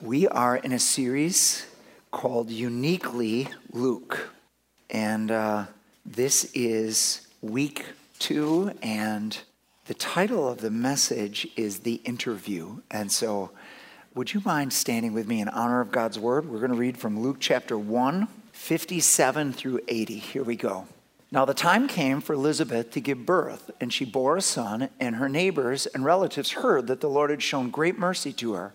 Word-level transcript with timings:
We 0.00 0.28
are 0.28 0.56
in 0.56 0.70
a 0.70 0.78
series 0.78 1.66
called 2.12 2.50
Uniquely 2.50 3.48
Luke. 3.72 4.30
And 4.88 5.28
uh, 5.28 5.66
this 6.06 6.52
is 6.54 7.26
week 7.42 7.84
two, 8.20 8.70
and 8.80 9.36
the 9.86 9.94
title 9.94 10.48
of 10.48 10.58
the 10.58 10.70
message 10.70 11.48
is 11.56 11.80
The 11.80 11.94
Interview. 12.04 12.80
And 12.92 13.10
so, 13.10 13.50
would 14.14 14.32
you 14.32 14.40
mind 14.44 14.72
standing 14.72 15.14
with 15.14 15.26
me 15.26 15.40
in 15.40 15.48
honor 15.48 15.80
of 15.80 15.90
God's 15.90 16.16
word? 16.16 16.48
We're 16.48 16.60
going 16.60 16.70
to 16.70 16.76
read 16.76 16.96
from 16.96 17.18
Luke 17.18 17.38
chapter 17.40 17.76
1, 17.76 18.28
57 18.52 19.52
through 19.52 19.80
80. 19.88 20.14
Here 20.16 20.44
we 20.44 20.54
go. 20.54 20.86
Now, 21.32 21.44
the 21.44 21.54
time 21.54 21.88
came 21.88 22.20
for 22.20 22.34
Elizabeth 22.34 22.92
to 22.92 23.00
give 23.00 23.26
birth, 23.26 23.72
and 23.80 23.92
she 23.92 24.04
bore 24.04 24.36
a 24.36 24.42
son, 24.42 24.90
and 25.00 25.16
her 25.16 25.28
neighbors 25.28 25.86
and 25.86 26.04
relatives 26.04 26.52
heard 26.52 26.86
that 26.86 27.00
the 27.00 27.10
Lord 27.10 27.30
had 27.30 27.42
shown 27.42 27.70
great 27.70 27.98
mercy 27.98 28.32
to 28.34 28.52
her 28.52 28.74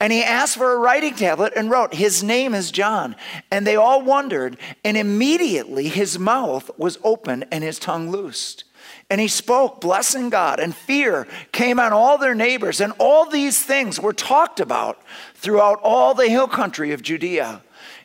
And 0.00 0.12
he 0.12 0.22
asked 0.22 0.56
for 0.56 0.72
a 0.72 0.78
writing 0.78 1.14
tablet 1.14 1.52
and 1.56 1.70
wrote, 1.70 1.94
His 1.94 2.22
name 2.22 2.54
is 2.54 2.70
John. 2.70 3.16
And 3.50 3.66
they 3.66 3.74
all 3.74 4.02
wondered, 4.02 4.56
and 4.84 4.96
immediately 4.96 5.88
his 5.88 6.18
mouth 6.18 6.70
was 6.78 6.98
open 7.02 7.44
and 7.50 7.64
his 7.64 7.78
tongue 7.80 8.10
loosed. 8.10 8.64
And 9.10 9.20
he 9.20 9.28
spoke, 9.28 9.80
blessing 9.80 10.30
God, 10.30 10.60
and 10.60 10.74
fear 10.74 11.26
came 11.50 11.80
on 11.80 11.92
all 11.92 12.18
their 12.18 12.34
neighbors. 12.34 12.80
And 12.80 12.92
all 12.98 13.28
these 13.28 13.62
things 13.62 13.98
were 13.98 14.12
talked 14.12 14.60
about 14.60 15.02
throughout 15.34 15.80
all 15.82 16.14
the 16.14 16.28
hill 16.28 16.48
country 16.48 16.92
of 16.92 17.02
Judea. 17.02 17.62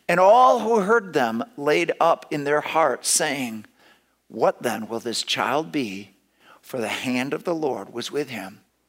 And 0.08 0.20
all 0.20 0.60
who 0.60 0.80
heard 0.80 1.14
them 1.14 1.44
laid 1.58 1.92
up 2.00 2.26
in 2.32 2.44
their 2.44 2.62
hearts, 2.62 3.08
saying, 3.10 3.66
What 4.30 4.64
then 4.64 4.88
will 4.88 5.00
this 5.00 5.24
child 5.24 5.72
be? 5.72 6.12
For 6.62 6.80
the 6.80 6.88
hand 6.88 7.34
of 7.34 7.44
the 7.44 7.56
Lord 7.56 7.94
was 7.94 8.12
with 8.12 8.30
him. 8.30 8.63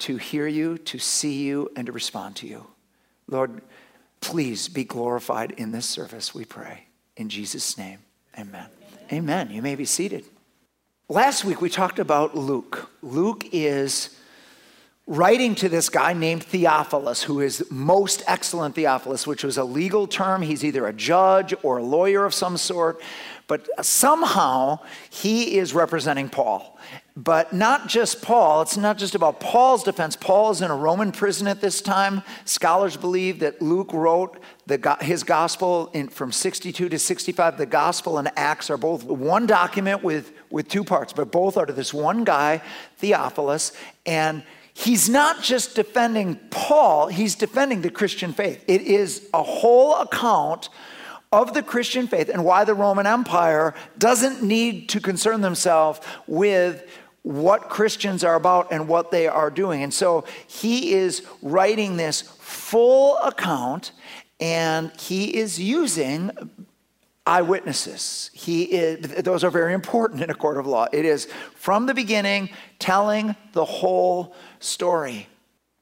To 0.00 0.16
hear 0.16 0.46
you, 0.46 0.78
to 0.78 0.98
see 0.98 1.42
you, 1.42 1.70
and 1.76 1.86
to 1.86 1.92
respond 1.92 2.36
to 2.36 2.46
you. 2.46 2.66
Lord, 3.26 3.62
please 4.20 4.68
be 4.68 4.84
glorified 4.84 5.52
in 5.52 5.72
this 5.72 5.86
service, 5.86 6.34
we 6.34 6.44
pray. 6.44 6.86
In 7.16 7.28
Jesus' 7.28 7.78
name, 7.78 7.98
amen. 8.38 8.66
Amen. 9.12 9.46
amen. 9.46 9.50
You 9.50 9.62
may 9.62 9.74
be 9.74 9.84
seated. 9.84 10.24
Last 11.08 11.44
week 11.44 11.60
we 11.60 11.68
talked 11.68 11.98
about 11.98 12.36
Luke. 12.36 12.90
Luke 13.02 13.44
is 13.52 14.16
writing 15.06 15.56
to 15.56 15.68
this 15.68 15.88
guy 15.88 16.12
named 16.12 16.44
Theophilus, 16.44 17.24
who 17.24 17.40
is 17.40 17.68
most 17.68 18.22
excellent 18.28 18.76
Theophilus, 18.76 19.26
which 19.26 19.42
was 19.42 19.58
a 19.58 19.64
legal 19.64 20.06
term. 20.06 20.40
He's 20.40 20.64
either 20.64 20.86
a 20.86 20.92
judge 20.92 21.52
or 21.64 21.78
a 21.78 21.82
lawyer 21.82 22.24
of 22.24 22.32
some 22.32 22.56
sort, 22.56 23.02
but 23.48 23.68
somehow 23.84 24.78
he 25.10 25.58
is 25.58 25.74
representing 25.74 26.28
Paul. 26.28 26.78
But 27.22 27.52
not 27.52 27.86
just 27.86 28.22
Paul, 28.22 28.62
it's 28.62 28.78
not 28.78 28.96
just 28.96 29.14
about 29.14 29.40
Paul's 29.40 29.82
defense. 29.82 30.16
Paul 30.16 30.52
is 30.52 30.62
in 30.62 30.70
a 30.70 30.74
Roman 30.74 31.12
prison 31.12 31.46
at 31.48 31.60
this 31.60 31.82
time. 31.82 32.22
Scholars 32.46 32.96
believe 32.96 33.40
that 33.40 33.60
Luke 33.60 33.92
wrote 33.92 34.38
the, 34.66 34.96
his 35.02 35.22
gospel 35.22 35.90
in, 35.92 36.08
from 36.08 36.32
62 36.32 36.88
to 36.88 36.98
65. 36.98 37.58
The 37.58 37.66
gospel 37.66 38.16
and 38.16 38.30
Acts 38.36 38.70
are 38.70 38.78
both 38.78 39.04
one 39.04 39.44
document 39.46 40.02
with, 40.02 40.32
with 40.48 40.68
two 40.68 40.82
parts, 40.82 41.12
but 41.12 41.30
both 41.30 41.58
are 41.58 41.66
to 41.66 41.74
this 41.74 41.92
one 41.92 42.24
guy, 42.24 42.62
Theophilus. 42.96 43.72
And 44.06 44.42
he's 44.72 45.10
not 45.10 45.42
just 45.42 45.74
defending 45.74 46.36
Paul, 46.48 47.08
he's 47.08 47.34
defending 47.34 47.82
the 47.82 47.90
Christian 47.90 48.32
faith. 48.32 48.64
It 48.66 48.80
is 48.80 49.28
a 49.34 49.42
whole 49.42 49.96
account 49.96 50.70
of 51.32 51.54
the 51.54 51.62
Christian 51.62 52.08
faith 52.08 52.28
and 52.28 52.44
why 52.44 52.64
the 52.64 52.74
Roman 52.74 53.06
Empire 53.06 53.74
doesn't 53.98 54.42
need 54.42 54.88
to 54.88 55.00
concern 55.00 55.42
themselves 55.42 56.00
with 56.26 56.84
what 57.22 57.68
Christians 57.68 58.24
are 58.24 58.34
about 58.34 58.72
and 58.72 58.88
what 58.88 59.10
they 59.10 59.26
are 59.26 59.50
doing. 59.50 59.82
And 59.82 59.92
so 59.92 60.24
he 60.46 60.92
is 60.94 61.26
writing 61.42 61.96
this 61.96 62.22
full 62.22 63.18
account 63.18 63.92
and 64.40 64.90
he 64.98 65.36
is 65.36 65.60
using 65.60 66.30
eyewitnesses. 67.26 68.30
He 68.32 68.62
is, 68.64 69.22
those 69.22 69.44
are 69.44 69.50
very 69.50 69.74
important 69.74 70.22
in 70.22 70.30
a 70.30 70.34
court 70.34 70.56
of 70.56 70.66
law. 70.66 70.86
It 70.92 71.04
is 71.04 71.26
from 71.54 71.86
the 71.86 71.94
beginning 71.94 72.48
telling 72.78 73.36
the 73.52 73.64
whole 73.64 74.34
story. 74.58 75.28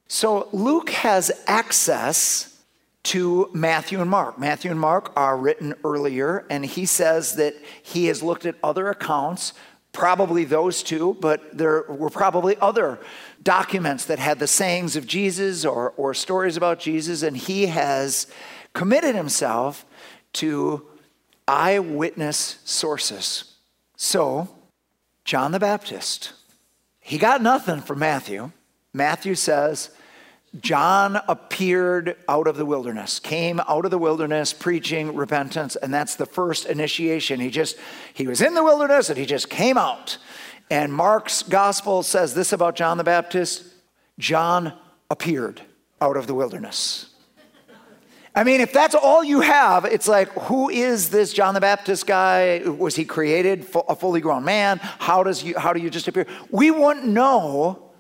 So 0.08 0.48
Luke 0.52 0.90
has 0.90 1.30
access 1.46 2.58
to 3.04 3.48
Matthew 3.54 4.00
and 4.00 4.10
Mark. 4.10 4.38
Matthew 4.38 4.70
and 4.70 4.80
Mark 4.80 5.12
are 5.16 5.36
written 5.36 5.74
earlier, 5.84 6.44
and 6.50 6.66
he 6.66 6.84
says 6.84 7.36
that 7.36 7.54
he 7.82 8.06
has 8.06 8.22
looked 8.22 8.44
at 8.44 8.56
other 8.62 8.90
accounts, 8.90 9.54
probably 9.98 10.44
those 10.44 10.84
two, 10.84 11.16
but 11.20 11.58
there 11.58 11.82
were 11.88 12.08
probably 12.08 12.56
other 12.60 13.00
documents 13.42 14.04
that 14.04 14.20
had 14.20 14.38
the 14.38 14.46
sayings 14.46 14.94
of 14.94 15.08
Jesus 15.08 15.64
or, 15.64 15.92
or 15.96 16.14
stories 16.14 16.56
about 16.56 16.78
Jesus, 16.78 17.24
and 17.24 17.36
he 17.36 17.66
has 17.66 18.28
committed 18.74 19.16
himself 19.16 19.84
to 20.34 20.86
eyewitness 21.48 22.60
sources. 22.64 23.56
So, 23.96 24.48
John 25.24 25.50
the 25.50 25.58
Baptist, 25.58 26.32
he 27.00 27.18
got 27.18 27.42
nothing 27.42 27.80
from 27.80 27.98
Matthew. 27.98 28.52
Matthew 28.92 29.34
says, 29.34 29.90
John 30.60 31.20
appeared 31.28 32.16
out 32.28 32.46
of 32.46 32.56
the 32.56 32.64
wilderness, 32.64 33.18
came 33.18 33.60
out 33.68 33.84
of 33.84 33.90
the 33.90 33.98
wilderness 33.98 34.52
preaching 34.52 35.14
repentance, 35.14 35.76
and 35.76 35.92
that's 35.92 36.16
the 36.16 36.26
first 36.26 36.64
initiation. 36.66 37.38
He 37.38 37.50
just, 37.50 37.76
he 38.14 38.26
was 38.26 38.40
in 38.40 38.54
the 38.54 38.64
wilderness 38.64 39.10
and 39.10 39.18
he 39.18 39.26
just 39.26 39.50
came 39.50 39.76
out. 39.76 40.16
And 40.70 40.92
Mark's 40.92 41.42
gospel 41.42 42.02
says 42.02 42.34
this 42.34 42.52
about 42.52 42.76
John 42.76 42.98
the 42.98 43.04
Baptist 43.04 43.64
John 44.18 44.72
appeared 45.10 45.62
out 46.00 46.16
of 46.16 46.26
the 46.26 46.34
wilderness. 46.34 47.10
I 48.34 48.44
mean, 48.44 48.60
if 48.60 48.72
that's 48.72 48.94
all 48.94 49.24
you 49.24 49.40
have, 49.40 49.84
it's 49.84 50.06
like, 50.06 50.28
who 50.32 50.68
is 50.68 51.10
this 51.10 51.32
John 51.32 51.54
the 51.54 51.60
Baptist 51.60 52.06
guy? 52.06 52.62
Was 52.64 52.94
he 52.94 53.04
created 53.04 53.66
a 53.88 53.96
fully 53.96 54.20
grown 54.20 54.44
man? 54.44 54.78
How 54.78 55.22
does 55.22 55.42
you, 55.42 55.58
how 55.58 55.72
do 55.72 55.80
you 55.80 55.90
just 55.90 56.06
appear? 56.08 56.26
We 56.50 56.70
wouldn't 56.70 57.06
know 57.06 57.90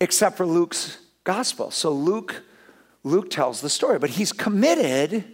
except 0.00 0.36
for 0.36 0.46
Luke's 0.46 0.98
gospel. 1.24 1.70
So 1.70 1.90
Luke, 1.90 2.42
Luke 3.02 3.30
tells 3.30 3.60
the 3.60 3.70
story, 3.70 3.98
but 3.98 4.10
he's 4.10 4.32
committed 4.32 5.24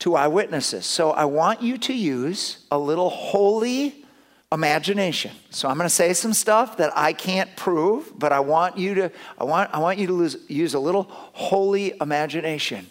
to 0.00 0.16
eyewitnesses. 0.16 0.86
So 0.86 1.12
I 1.12 1.24
want 1.26 1.62
you 1.62 1.78
to 1.78 1.94
use 1.94 2.66
a 2.70 2.78
little 2.78 3.10
holy 3.10 4.04
imagination. 4.52 5.32
So 5.50 5.68
I'm 5.68 5.76
going 5.76 5.88
to 5.88 5.94
say 5.94 6.12
some 6.12 6.32
stuff 6.32 6.76
that 6.78 6.92
I 6.96 7.12
can't 7.12 7.54
prove, 7.56 8.12
but 8.18 8.32
I 8.32 8.40
want 8.40 8.78
you 8.78 8.94
to 8.94 9.12
I 9.38 9.44
want 9.44 9.70
I 9.72 9.78
want 9.78 9.98
you 9.98 10.06
to 10.06 10.12
lose, 10.12 10.36
use 10.48 10.74
a 10.74 10.78
little 10.78 11.04
holy 11.10 11.94
imagination. 12.00 12.86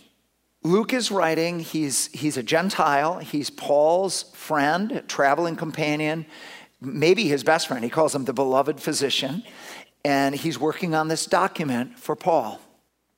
Luke 0.63 0.93
is 0.93 1.11
writing, 1.11 1.59
he's 1.59 2.07
he's 2.07 2.37
a 2.37 2.43
Gentile, 2.43 3.19
he's 3.19 3.49
Paul's 3.49 4.23
friend, 4.33 5.03
traveling 5.07 5.55
companion, 5.55 6.25
maybe 6.81 7.27
his 7.27 7.43
best 7.43 7.67
friend. 7.67 7.83
He 7.83 7.89
calls 7.89 8.13
him 8.13 8.25
the 8.25 8.33
beloved 8.33 8.79
physician, 8.79 9.43
and 10.03 10.35
he's 10.35 10.59
working 10.59 10.93
on 10.93 11.07
this 11.07 11.25
document 11.25 11.97
for 11.97 12.15
Paul. 12.15 12.59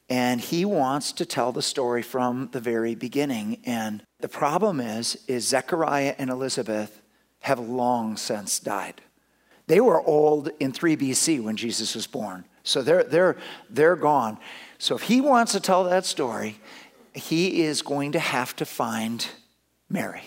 And 0.07 0.39
he 0.39 0.65
wants 0.65 1.11
to 1.13 1.25
tell 1.25 1.51
the 1.51 1.63
story 1.63 2.03
from 2.03 2.49
the 2.51 2.59
very 2.59 2.93
beginning. 2.93 3.59
And 3.65 4.03
the 4.19 4.29
problem 4.29 4.79
is, 4.79 5.17
is 5.27 5.47
Zechariah 5.47 6.13
and 6.19 6.29
Elizabeth 6.29 7.01
have 7.39 7.59
long 7.59 8.15
since 8.17 8.59
died. 8.59 9.01
They 9.67 9.79
were 9.79 10.01
old 10.01 10.51
in 10.59 10.71
3 10.71 10.95
BC 10.95 11.43
when 11.43 11.57
Jesus 11.57 11.95
was 11.95 12.05
born. 12.05 12.45
So 12.63 12.83
they're, 12.83 13.03
they're, 13.03 13.37
they're 13.69 13.95
gone. 13.95 14.37
So 14.77 14.95
if 14.95 15.03
he 15.03 15.21
wants 15.21 15.53
to 15.53 15.59
tell 15.59 15.83
that 15.85 16.05
story, 16.05 16.59
he 17.13 17.63
is 17.63 17.81
going 17.81 18.11
to 18.11 18.19
have 18.19 18.55
to 18.57 18.65
find 18.65 19.27
Mary. 19.89 20.23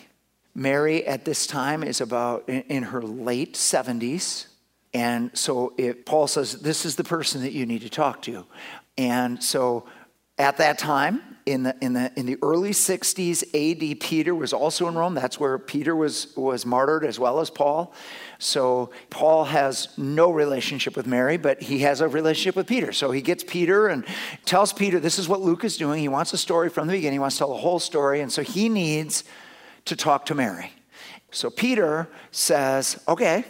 Mary 0.55 1.07
at 1.07 1.25
this 1.25 1.47
time 1.47 1.85
is 1.85 2.01
about 2.01 2.49
in 2.49 2.85
her 2.85 3.03
late 3.03 3.55
70s. 3.55 4.48
And 4.99 5.31
so 5.39 5.75
if 5.79 6.05
Paul 6.05 6.27
says, 6.27 6.55
This 6.55 6.85
is 6.85 6.97
the 6.97 7.05
person 7.05 7.43
that 7.43 7.53
you 7.53 7.67
need 7.67 7.83
to 7.83 7.89
talk 7.89 8.21
to. 8.23 8.45
And 8.97 9.41
so 9.41 9.87
at 10.39 10.57
that 10.57 10.77
time, 10.77 11.23
in 11.47 11.63
the, 11.63 11.77
in 11.81 11.93
the, 11.93 12.13
in 12.17 12.27
the 12.27 12.37
early 12.43 12.73
60s 12.73 13.45
AD, 13.55 14.01
Peter 14.01 14.35
was 14.35 14.53
also 14.53 14.89
in 14.89 14.97
Rome. 14.97 15.15
That's 15.15 15.39
where 15.39 15.57
Peter 15.57 15.95
was, 15.95 16.37
was 16.37 16.67
martyred 16.67 17.05
as 17.05 17.17
well 17.19 17.39
as 17.39 17.49
Paul. 17.49 17.95
So 18.41 18.91
Paul 19.09 19.45
has 19.45 19.97
no 19.97 20.33
relationship 20.33 20.97
with 20.97 21.07
Mary, 21.07 21.37
but 21.37 21.63
he 21.63 21.79
has 21.81 22.01
a 22.01 22.09
relationship 22.09 22.57
with 22.57 22.67
Peter. 22.67 22.93
So 22.93 23.13
he 23.13 23.23
gets 23.23 23.45
Peter 23.45 23.87
and 23.87 24.05
tells 24.47 24.73
Peter, 24.73 24.99
This 24.99 25.21
is 25.21 25.29
what 25.29 25.41
Luke 25.41 25.63
is 25.63 25.77
doing. 25.77 26.01
He 26.01 26.09
wants 26.09 26.33
a 26.33 26.39
story 26.39 26.69
from 26.69 26.89
the 26.89 26.95
beginning, 26.95 27.15
he 27.15 27.21
wants 27.21 27.37
to 27.37 27.45
tell 27.45 27.55
the 27.55 27.61
whole 27.61 27.79
story. 27.79 28.21
And 28.21 28.33
so 28.33 28.43
he 28.43 28.69
needs 28.69 29.23
to 29.85 29.95
talk 29.95 30.27
to 30.27 30.35
Mary. 30.35 30.73
So 31.31 31.51
Peter 31.51 32.09
says, 32.33 33.01
Okay, 33.07 33.45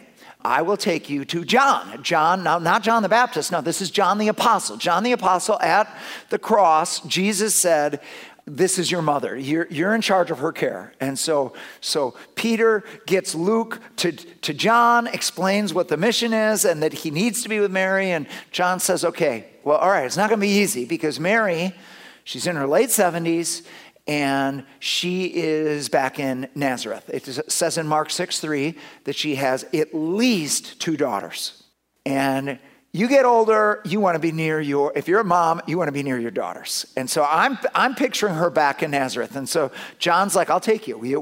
I 0.45 0.63
will 0.63 0.77
take 0.77 1.11
you 1.11 1.25
to 1.27 1.45
John. 1.45 2.03
John, 2.03 2.43
now 2.45 2.59
not 2.59 2.83
John 2.83 3.03
the 3.03 3.09
Baptist, 3.09 3.51
no, 3.51 3.61
this 3.61 3.81
is 3.81 3.91
John 3.91 4.19
the 4.19 4.29
Apostle. 4.29 4.77
John 4.77 5.03
the 5.03 5.13
Apostle 5.13 5.61
at 5.61 5.93
the 6.31 6.39
cross, 6.39 7.01
Jesus 7.01 7.55
said, 7.55 8.01
this 8.49 8.79
is 8.79 8.91
your 8.91 9.03
mother. 9.03 9.37
You're, 9.37 9.67
you're 9.71 9.95
in 9.95 10.01
charge 10.01 10.31
of 10.31 10.39
her 10.39 10.53
care. 10.53 10.95
And 11.01 11.19
so, 11.19 11.53
so 11.81 12.15
Peter 12.35 12.83
gets 13.07 13.35
Luke 13.35 13.81
to, 13.97 14.13
to 14.13 14.55
John, 14.55 15.07
explains 15.07 15.75
what 15.75 15.89
the 15.89 15.97
mission 15.97 16.33
is 16.33 16.65
and 16.65 16.83
that 16.83 16.93
he 16.93 17.11
needs 17.11 17.43
to 17.43 17.49
be 17.49 17.61
with 17.61 17.71
Mary. 17.71 18.11
And 18.11 18.27
John 18.51 18.81
says, 18.81 19.05
okay, 19.05 19.47
well, 19.65 19.77
all 19.79 19.91
right, 19.91 20.07
it's 20.07 20.17
not 20.17 20.31
going 20.31 20.41
to 20.41 20.47
be 20.47 20.53
easy 20.53 20.85
because 20.87 21.21
Mary, 21.21 21.75
she's 22.25 22.47
in 22.47 22.57
her 22.57 22.67
late 22.67 22.89
70s 22.89 23.67
and 24.09 24.65
she 24.81 25.27
is 25.27 25.91
back 25.91 26.19
in 26.19 26.49
Nazareth. 26.55 27.09
It 27.11 27.27
says 27.53 27.77
in 27.77 27.87
Mark 27.87 28.11
6 28.11 28.41
3 28.41 28.75
that 29.05 29.15
she 29.15 29.35
has 29.37 29.65
at 29.75 29.95
least 29.95 30.81
two 30.81 30.97
daughters. 30.97 31.63
And 32.07 32.59
you 32.91 33.07
get 33.07 33.27
older, 33.27 33.83
you 33.85 34.01
want 34.01 34.15
to 34.15 34.19
be 34.19 34.33
near 34.33 34.63
your, 34.63 34.93
if 34.97 35.09
you're 35.09 35.21
a 35.21 35.25
mom, 35.25 35.61
you 35.67 35.77
want 35.77 35.89
to 35.89 35.93
be 35.93 36.03
near 36.03 36.19
your 36.19 36.31
daughters. 36.31 36.91
And 36.97 37.09
so 37.09 37.27
I'm, 37.29 37.59
I'm 37.75 37.95
picturing 37.95 38.35
her 38.35 38.49
back 38.49 38.83
in 38.83 38.93
Nazareth. 38.93 39.37
And 39.37 39.47
so 39.47 39.71
John's 39.99 40.35
like, 40.35 40.49
I'll 40.49 40.59
take 40.59 40.89
you. 40.89 40.97
We, 40.97 41.15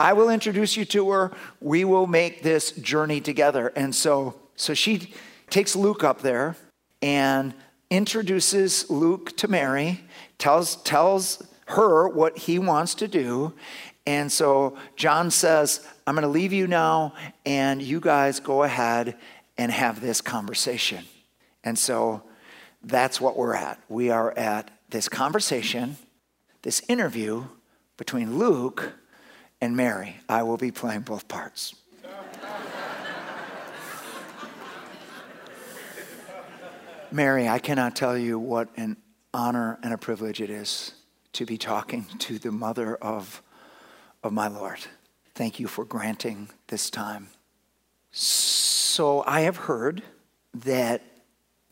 I 0.00 0.12
will 0.12 0.28
introduce 0.28 0.76
you 0.76 0.84
to 0.86 1.10
her. 1.10 1.32
We 1.60 1.84
will 1.84 2.08
make 2.08 2.42
this 2.42 2.72
journey 2.72 3.20
together. 3.20 3.68
And 3.76 3.94
so, 3.94 4.34
so 4.56 4.74
she 4.74 5.14
takes 5.50 5.76
Luke 5.76 6.02
up 6.02 6.20
there 6.20 6.56
and 7.00 7.54
introduces 7.90 8.90
Luke 8.90 9.36
to 9.36 9.46
Mary, 9.46 10.00
tells, 10.38 10.76
tells 10.82 11.46
her 11.66 12.08
what 12.08 12.38
he 12.38 12.58
wants 12.58 12.94
to 12.96 13.08
do. 13.08 13.54
And 14.06 14.30
so 14.30 14.76
John 14.96 15.30
says, 15.30 15.86
I'm 16.06 16.14
going 16.14 16.22
to 16.22 16.28
leave 16.28 16.52
you 16.52 16.66
now, 16.66 17.14
and 17.46 17.80
you 17.80 18.00
guys 18.00 18.38
go 18.40 18.62
ahead 18.62 19.16
and 19.56 19.72
have 19.72 20.00
this 20.00 20.20
conversation. 20.20 21.04
And 21.62 21.78
so 21.78 22.22
that's 22.82 23.20
what 23.20 23.36
we're 23.36 23.54
at. 23.54 23.80
We 23.88 24.10
are 24.10 24.36
at 24.36 24.70
this 24.90 25.08
conversation, 25.08 25.96
this 26.62 26.82
interview 26.88 27.44
between 27.96 28.38
Luke 28.38 28.92
and 29.60 29.76
Mary. 29.76 30.16
I 30.28 30.42
will 30.42 30.58
be 30.58 30.70
playing 30.70 31.00
both 31.02 31.28
parts. 31.28 31.74
Mary, 37.10 37.48
I 37.48 37.58
cannot 37.58 37.96
tell 37.96 38.18
you 38.18 38.38
what 38.38 38.68
an 38.76 38.98
honor 39.32 39.78
and 39.82 39.94
a 39.94 39.98
privilege 39.98 40.42
it 40.42 40.50
is 40.50 40.92
to 41.34 41.44
be 41.44 41.58
talking 41.58 42.06
to 42.18 42.38
the 42.38 42.50
mother 42.50 42.96
of, 42.96 43.42
of 44.22 44.32
my 44.32 44.48
Lord. 44.48 44.78
Thank 45.34 45.60
you 45.60 45.66
for 45.66 45.84
granting 45.84 46.48
this 46.68 46.90
time. 46.90 47.28
So 48.12 49.24
I 49.26 49.40
have 49.40 49.56
heard 49.56 50.02
that 50.54 51.02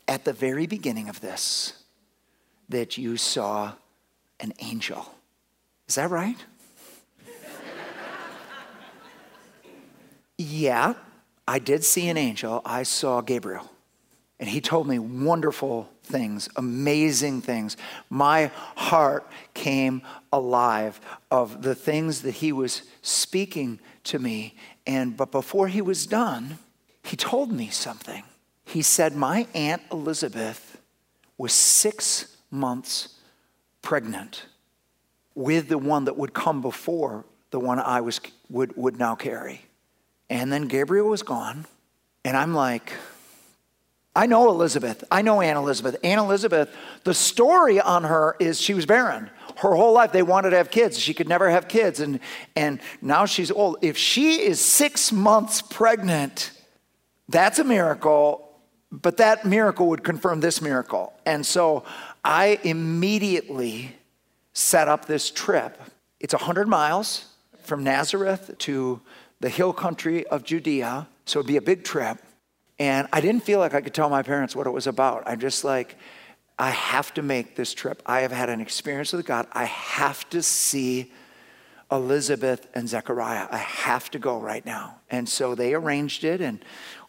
at 0.07 0.25
the 0.25 0.33
very 0.33 0.67
beginning 0.67 1.07
of 1.07 1.21
this, 1.21 1.73
that 2.67 2.97
you 2.97 3.17
saw 3.17 3.73
an 4.39 4.53
angel. 4.59 5.13
Is 5.87 5.95
that 5.95 6.09
right? 6.09 6.37
yeah, 10.37 10.95
I 11.47 11.59
did 11.59 11.85
see 11.85 12.09
an 12.09 12.17
angel. 12.17 12.61
I 12.65 12.83
saw 12.83 13.21
Gabriel. 13.21 13.69
And 14.39 14.49
he 14.49 14.59
told 14.59 14.87
me 14.87 14.99
wonderful 14.99 15.89
things, 16.03 16.49
amazing 16.55 17.41
things. 17.41 17.77
My 18.09 18.51
heart 18.75 19.27
came 19.53 20.01
alive 20.31 20.99
of 21.31 21.61
the 21.61 21.75
things 21.75 22.21
that 22.21 22.35
he 22.35 22.51
was 22.51 22.83
speaking 23.01 23.79
to 24.05 24.19
me. 24.19 24.55
And 24.85 25.15
but 25.15 25.31
before 25.31 25.67
he 25.67 25.81
was 25.81 26.05
done, 26.05 26.59
he 27.03 27.15
told 27.15 27.51
me 27.51 27.69
something. 27.69 28.23
He 28.65 28.81
said, 28.81 29.15
My 29.15 29.47
Aunt 29.53 29.81
Elizabeth 29.91 30.81
was 31.37 31.53
six 31.53 32.37
months 32.51 33.19
pregnant 33.81 34.45
with 35.35 35.67
the 35.67 35.77
one 35.77 36.05
that 36.05 36.17
would 36.17 36.33
come 36.33 36.61
before 36.61 37.25
the 37.51 37.59
one 37.59 37.79
I 37.79 38.01
was, 38.01 38.19
would, 38.49 38.75
would 38.77 38.97
now 38.97 39.15
carry. 39.15 39.61
And 40.29 40.51
then 40.51 40.67
Gabriel 40.67 41.09
was 41.09 41.23
gone. 41.23 41.65
And 42.25 42.37
I'm 42.37 42.53
like, 42.53 42.93
I 44.15 44.27
know 44.27 44.49
Elizabeth. 44.49 45.03
I 45.11 45.23
know 45.23 45.41
Aunt 45.41 45.57
Elizabeth. 45.57 45.95
Aunt 46.03 46.19
Elizabeth, 46.19 46.73
the 47.03 47.13
story 47.13 47.79
on 47.81 48.03
her 48.03 48.35
is 48.39 48.61
she 48.61 48.73
was 48.73 48.85
barren. 48.85 49.29
Her 49.57 49.73
whole 49.75 49.93
life 49.93 50.11
they 50.11 50.23
wanted 50.23 50.51
to 50.51 50.57
have 50.57 50.69
kids. 50.69 50.99
She 50.99 51.13
could 51.13 51.27
never 51.27 51.49
have 51.49 51.67
kids. 51.67 51.99
And, 51.99 52.19
and 52.55 52.79
now 53.01 53.25
she's 53.25 53.49
old. 53.49 53.77
If 53.81 53.97
she 53.97 54.41
is 54.41 54.59
six 54.59 55.11
months 55.11 55.61
pregnant, 55.61 56.51
that's 57.27 57.57
a 57.57 57.63
miracle, 57.63 58.49
but 58.91 59.17
that 59.17 59.45
miracle 59.45 59.87
would 59.89 60.03
confirm 60.03 60.41
this 60.41 60.61
miracle. 60.61 61.13
And 61.25 61.43
so 61.43 61.83
I 62.23 62.59
immediately 62.63 63.95
set 64.53 64.87
up 64.87 65.05
this 65.05 65.31
trip. 65.31 65.81
It's 66.19 66.33
100 66.33 66.67
miles 66.67 67.25
from 67.63 67.83
Nazareth 67.83 68.55
to 68.59 69.01
the 69.39 69.49
hill 69.49 69.73
country 69.73 70.25
of 70.27 70.43
Judea. 70.43 71.07
So 71.25 71.39
it'd 71.39 71.47
be 71.47 71.57
a 71.57 71.61
big 71.61 71.83
trip. 71.83 72.19
And 72.79 73.07
I 73.13 73.21
didn't 73.21 73.43
feel 73.43 73.59
like 73.59 73.73
I 73.73 73.81
could 73.81 73.93
tell 73.93 74.09
my 74.09 74.23
parents 74.23 74.55
what 74.55 74.67
it 74.67 74.71
was 74.71 74.87
about. 74.87 75.23
I'm 75.25 75.39
just 75.39 75.63
like, 75.63 75.97
I 76.57 76.69
have 76.69 77.13
to 77.15 77.21
make 77.21 77.55
this 77.55 77.73
trip. 77.73 78.01
I 78.05 78.21
have 78.21 78.31
had 78.31 78.49
an 78.49 78.61
experience 78.61 79.13
with 79.13 79.25
God. 79.25 79.47
I 79.51 79.65
have 79.65 80.29
to 80.31 80.43
see 80.43 81.11
Elizabeth 81.91 82.67
and 82.73 82.87
Zechariah. 82.87 83.47
I 83.51 83.57
have 83.57 84.09
to 84.11 84.19
go 84.19 84.39
right 84.39 84.65
now. 84.65 84.99
And 85.09 85.27
so 85.27 85.55
they 85.55 85.73
arranged 85.73 86.23
it, 86.23 86.41
and 86.41 86.63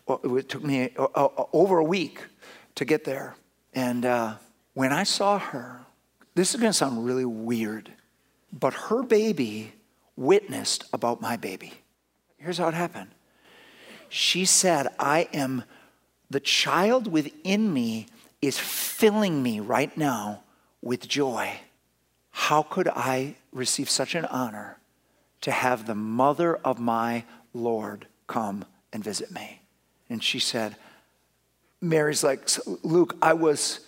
it 0.08 0.48
took 0.48 0.62
me 0.62 0.90
over 0.96 1.78
a 1.78 1.84
week 1.84 2.22
to 2.74 2.84
get 2.84 3.04
there. 3.04 3.36
And 3.72 4.04
uh, 4.04 4.34
when 4.74 4.92
I 4.92 5.04
saw 5.04 5.38
her, 5.38 5.80
this 6.34 6.54
is 6.54 6.60
going 6.60 6.70
to 6.70 6.76
sound 6.76 7.04
really 7.04 7.24
weird, 7.24 7.92
but 8.52 8.74
her 8.74 9.02
baby 9.02 9.72
witnessed 10.16 10.84
about 10.92 11.20
my 11.20 11.36
baby. 11.36 11.72
Here's 12.38 12.58
how 12.58 12.68
it 12.68 12.74
happened 12.74 13.10
she 14.14 14.44
said, 14.44 14.86
I 14.96 15.28
am, 15.32 15.64
the 16.30 16.38
child 16.38 17.10
within 17.10 17.74
me 17.74 18.06
is 18.40 18.56
filling 18.56 19.42
me 19.42 19.58
right 19.58 19.98
now 19.98 20.44
with 20.80 21.08
joy. 21.08 21.58
How 22.30 22.62
could 22.62 22.86
I 22.86 23.34
receive 23.50 23.90
such 23.90 24.14
an 24.14 24.24
honor 24.26 24.78
to 25.40 25.50
have 25.50 25.88
the 25.88 25.96
mother 25.96 26.54
of 26.64 26.78
my 26.78 27.24
Lord 27.52 28.06
come 28.28 28.64
and 28.92 29.02
visit 29.02 29.32
me? 29.32 29.62
And 30.08 30.22
she 30.22 30.38
said, 30.38 30.76
Mary's 31.80 32.22
like, 32.22 32.48
Luke, 32.84 33.16
I 33.20 33.32
was, 33.32 33.80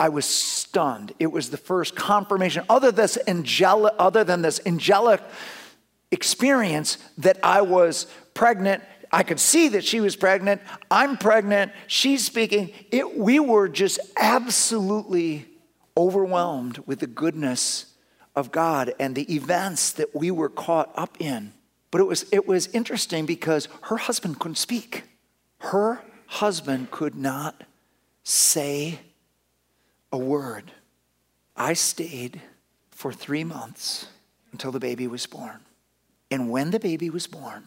I 0.00 0.08
was 0.08 0.24
stunned. 0.24 1.12
It 1.18 1.30
was 1.30 1.50
the 1.50 1.58
first 1.58 1.94
confirmation, 1.94 2.64
other, 2.70 2.90
this 2.90 3.18
angelic, 3.26 3.92
other 3.98 4.24
than 4.24 4.40
this 4.40 4.62
angelic 4.64 5.20
experience, 6.10 6.96
that 7.18 7.38
I 7.42 7.60
was 7.60 8.06
pregnant 8.32 8.82
I 9.12 9.22
could 9.22 9.40
see 9.40 9.68
that 9.68 9.84
she 9.84 10.00
was 10.00 10.16
pregnant. 10.16 10.62
I'm 10.90 11.18
pregnant. 11.18 11.72
She's 11.86 12.24
speaking. 12.24 12.72
It, 12.90 13.18
we 13.18 13.38
were 13.38 13.68
just 13.68 14.00
absolutely 14.16 15.46
overwhelmed 15.96 16.78
with 16.86 17.00
the 17.00 17.06
goodness 17.06 17.86
of 18.34 18.50
God 18.50 18.94
and 18.98 19.14
the 19.14 19.32
events 19.32 19.92
that 19.92 20.14
we 20.14 20.30
were 20.30 20.48
caught 20.48 20.90
up 20.96 21.20
in. 21.20 21.52
But 21.90 22.00
it 22.00 22.04
was, 22.04 22.24
it 22.32 22.48
was 22.48 22.68
interesting 22.68 23.26
because 23.26 23.68
her 23.82 23.98
husband 23.98 24.38
couldn't 24.38 24.56
speak. 24.56 25.04
Her 25.58 26.02
husband 26.26 26.90
could 26.90 27.14
not 27.14 27.64
say 28.24 29.00
a 30.10 30.16
word. 30.16 30.72
I 31.54 31.74
stayed 31.74 32.40
for 32.90 33.12
three 33.12 33.44
months 33.44 34.06
until 34.52 34.72
the 34.72 34.80
baby 34.80 35.06
was 35.06 35.26
born. 35.26 35.60
And 36.30 36.50
when 36.50 36.70
the 36.70 36.80
baby 36.80 37.10
was 37.10 37.26
born, 37.26 37.64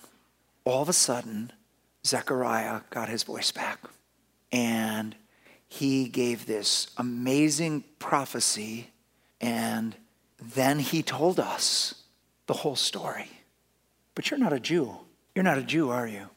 all 0.66 0.82
of 0.82 0.90
a 0.90 0.94
sudden, 0.94 1.52
Zechariah 2.06 2.82
got 2.90 3.08
his 3.08 3.24
voice 3.24 3.52
back. 3.52 3.80
And 4.52 5.16
he 5.68 6.08
gave 6.08 6.46
this 6.46 6.88
amazing 6.98 7.84
prophecy. 8.00 8.92
And 9.40 9.96
then 10.40 10.80
he 10.80 11.02
told 11.02 11.40
us 11.40 12.04
the 12.48 12.54
whole 12.54 12.76
story. 12.76 13.30
But 14.16 14.30
you're 14.30 14.40
not 14.40 14.54
a 14.54 14.60
Jew. 14.60 14.98
You're 15.34 15.44
not 15.44 15.58
a 15.58 15.64
Jew, 15.64 15.90
are 15.90 16.08
you? 16.08 16.30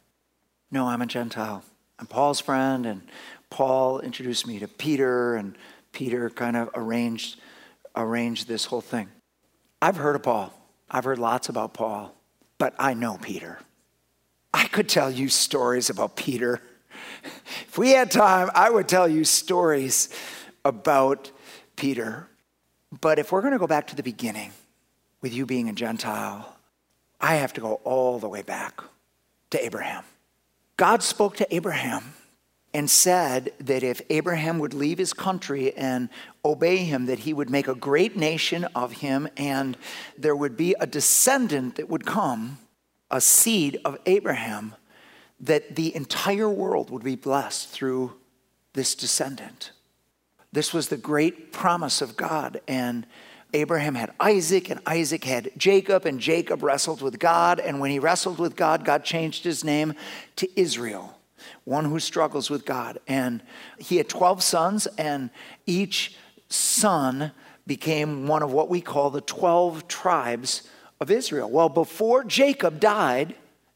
No, 0.70 0.86
I'm 0.86 1.02
a 1.02 1.06
Gentile. 1.06 1.62
I'm 1.98 2.06
Paul's 2.06 2.40
friend, 2.40 2.86
and 2.86 3.02
Paul 3.50 4.00
introduced 4.00 4.46
me 4.46 4.58
to 4.58 4.68
Peter, 4.68 5.34
and 5.36 5.56
Peter 5.92 6.30
kind 6.30 6.56
of 6.56 6.70
arranged, 6.74 7.40
arranged 7.96 8.46
this 8.46 8.66
whole 8.66 8.80
thing. 8.80 9.08
I've 9.80 9.96
heard 9.96 10.16
of 10.16 10.22
Paul. 10.22 10.52
I've 10.90 11.04
heard 11.04 11.18
lots 11.18 11.48
about 11.48 11.74
Paul, 11.74 12.14
but 12.58 12.74
I 12.78 12.94
know 12.94 13.18
Peter. 13.20 13.58
I 14.52 14.66
could 14.66 14.88
tell 14.88 15.10
you 15.10 15.28
stories 15.28 15.90
about 15.90 16.16
Peter. 16.16 16.62
If 17.68 17.76
we 17.78 17.90
had 17.90 18.10
time, 18.10 18.50
I 18.54 18.70
would 18.70 18.88
tell 18.88 19.08
you 19.08 19.24
stories 19.24 20.08
about 20.64 21.30
Peter. 21.76 22.28
But 23.00 23.18
if 23.18 23.32
we're 23.32 23.42
going 23.42 23.52
to 23.52 23.58
go 23.58 23.66
back 23.66 23.86
to 23.88 23.96
the 23.96 24.02
beginning, 24.02 24.52
with 25.20 25.34
you 25.34 25.46
being 25.46 25.68
a 25.68 25.72
Gentile, 25.72 26.56
I 27.20 27.36
have 27.36 27.52
to 27.54 27.60
go 27.60 27.74
all 27.84 28.18
the 28.18 28.28
way 28.28 28.42
back 28.42 28.82
to 29.50 29.64
Abraham. 29.64 30.04
God 30.76 31.02
spoke 31.02 31.36
to 31.36 31.54
Abraham 31.54 32.14
and 32.72 32.88
said 32.88 33.52
that 33.58 33.82
if 33.82 34.00
Abraham 34.10 34.58
would 34.58 34.74
leave 34.74 34.98
his 34.98 35.12
country 35.12 35.74
and 35.74 36.08
obey 36.44 36.76
him, 36.78 37.06
that 37.06 37.20
he 37.20 37.32
would 37.32 37.50
make 37.50 37.66
a 37.66 37.74
great 37.74 38.16
nation 38.16 38.64
of 38.74 38.92
him 38.92 39.28
and 39.36 39.76
there 40.16 40.36
would 40.36 40.56
be 40.56 40.74
a 40.78 40.86
descendant 40.86 41.76
that 41.76 41.88
would 41.88 42.06
come, 42.06 42.58
a 43.10 43.20
seed 43.20 43.80
of 43.84 43.98
Abraham, 44.06 44.74
that 45.40 45.76
the 45.76 45.94
entire 45.94 46.48
world 46.48 46.90
would 46.90 47.04
be 47.04 47.16
blessed 47.16 47.68
through 47.68 48.14
this 48.72 48.94
descendant. 48.94 49.72
This 50.52 50.72
was 50.72 50.88
the 50.88 50.96
great 50.96 51.52
promise 51.52 52.00
of 52.00 52.16
God. 52.16 52.60
And 52.66 53.06
Abraham 53.54 53.94
had 53.94 54.12
Isaac, 54.20 54.70
and 54.70 54.80
Isaac 54.86 55.24
had 55.24 55.50
Jacob, 55.56 56.04
and 56.04 56.20
Jacob 56.20 56.62
wrestled 56.62 57.02
with 57.02 57.18
God. 57.18 57.60
And 57.60 57.80
when 57.80 57.90
he 57.90 57.98
wrestled 57.98 58.38
with 58.38 58.56
God, 58.56 58.84
God 58.84 59.04
changed 59.04 59.44
his 59.44 59.64
name 59.64 59.94
to 60.36 60.48
Israel, 60.58 61.18
one 61.64 61.84
who 61.86 61.98
struggles 61.98 62.50
with 62.50 62.64
God. 62.64 62.98
And 63.06 63.42
he 63.78 63.96
had 63.96 64.08
12 64.08 64.42
sons, 64.42 64.86
and 64.98 65.30
each 65.66 66.16
son 66.48 67.32
became 67.66 68.26
one 68.26 68.42
of 68.42 68.52
what 68.52 68.68
we 68.68 68.80
call 68.80 69.10
the 69.10 69.20
12 69.20 69.88
tribes 69.88 70.68
of 71.00 71.10
Israel. 71.10 71.50
Well, 71.50 71.68
before 71.68 72.24
Jacob 72.24 72.80
died, 72.80 73.34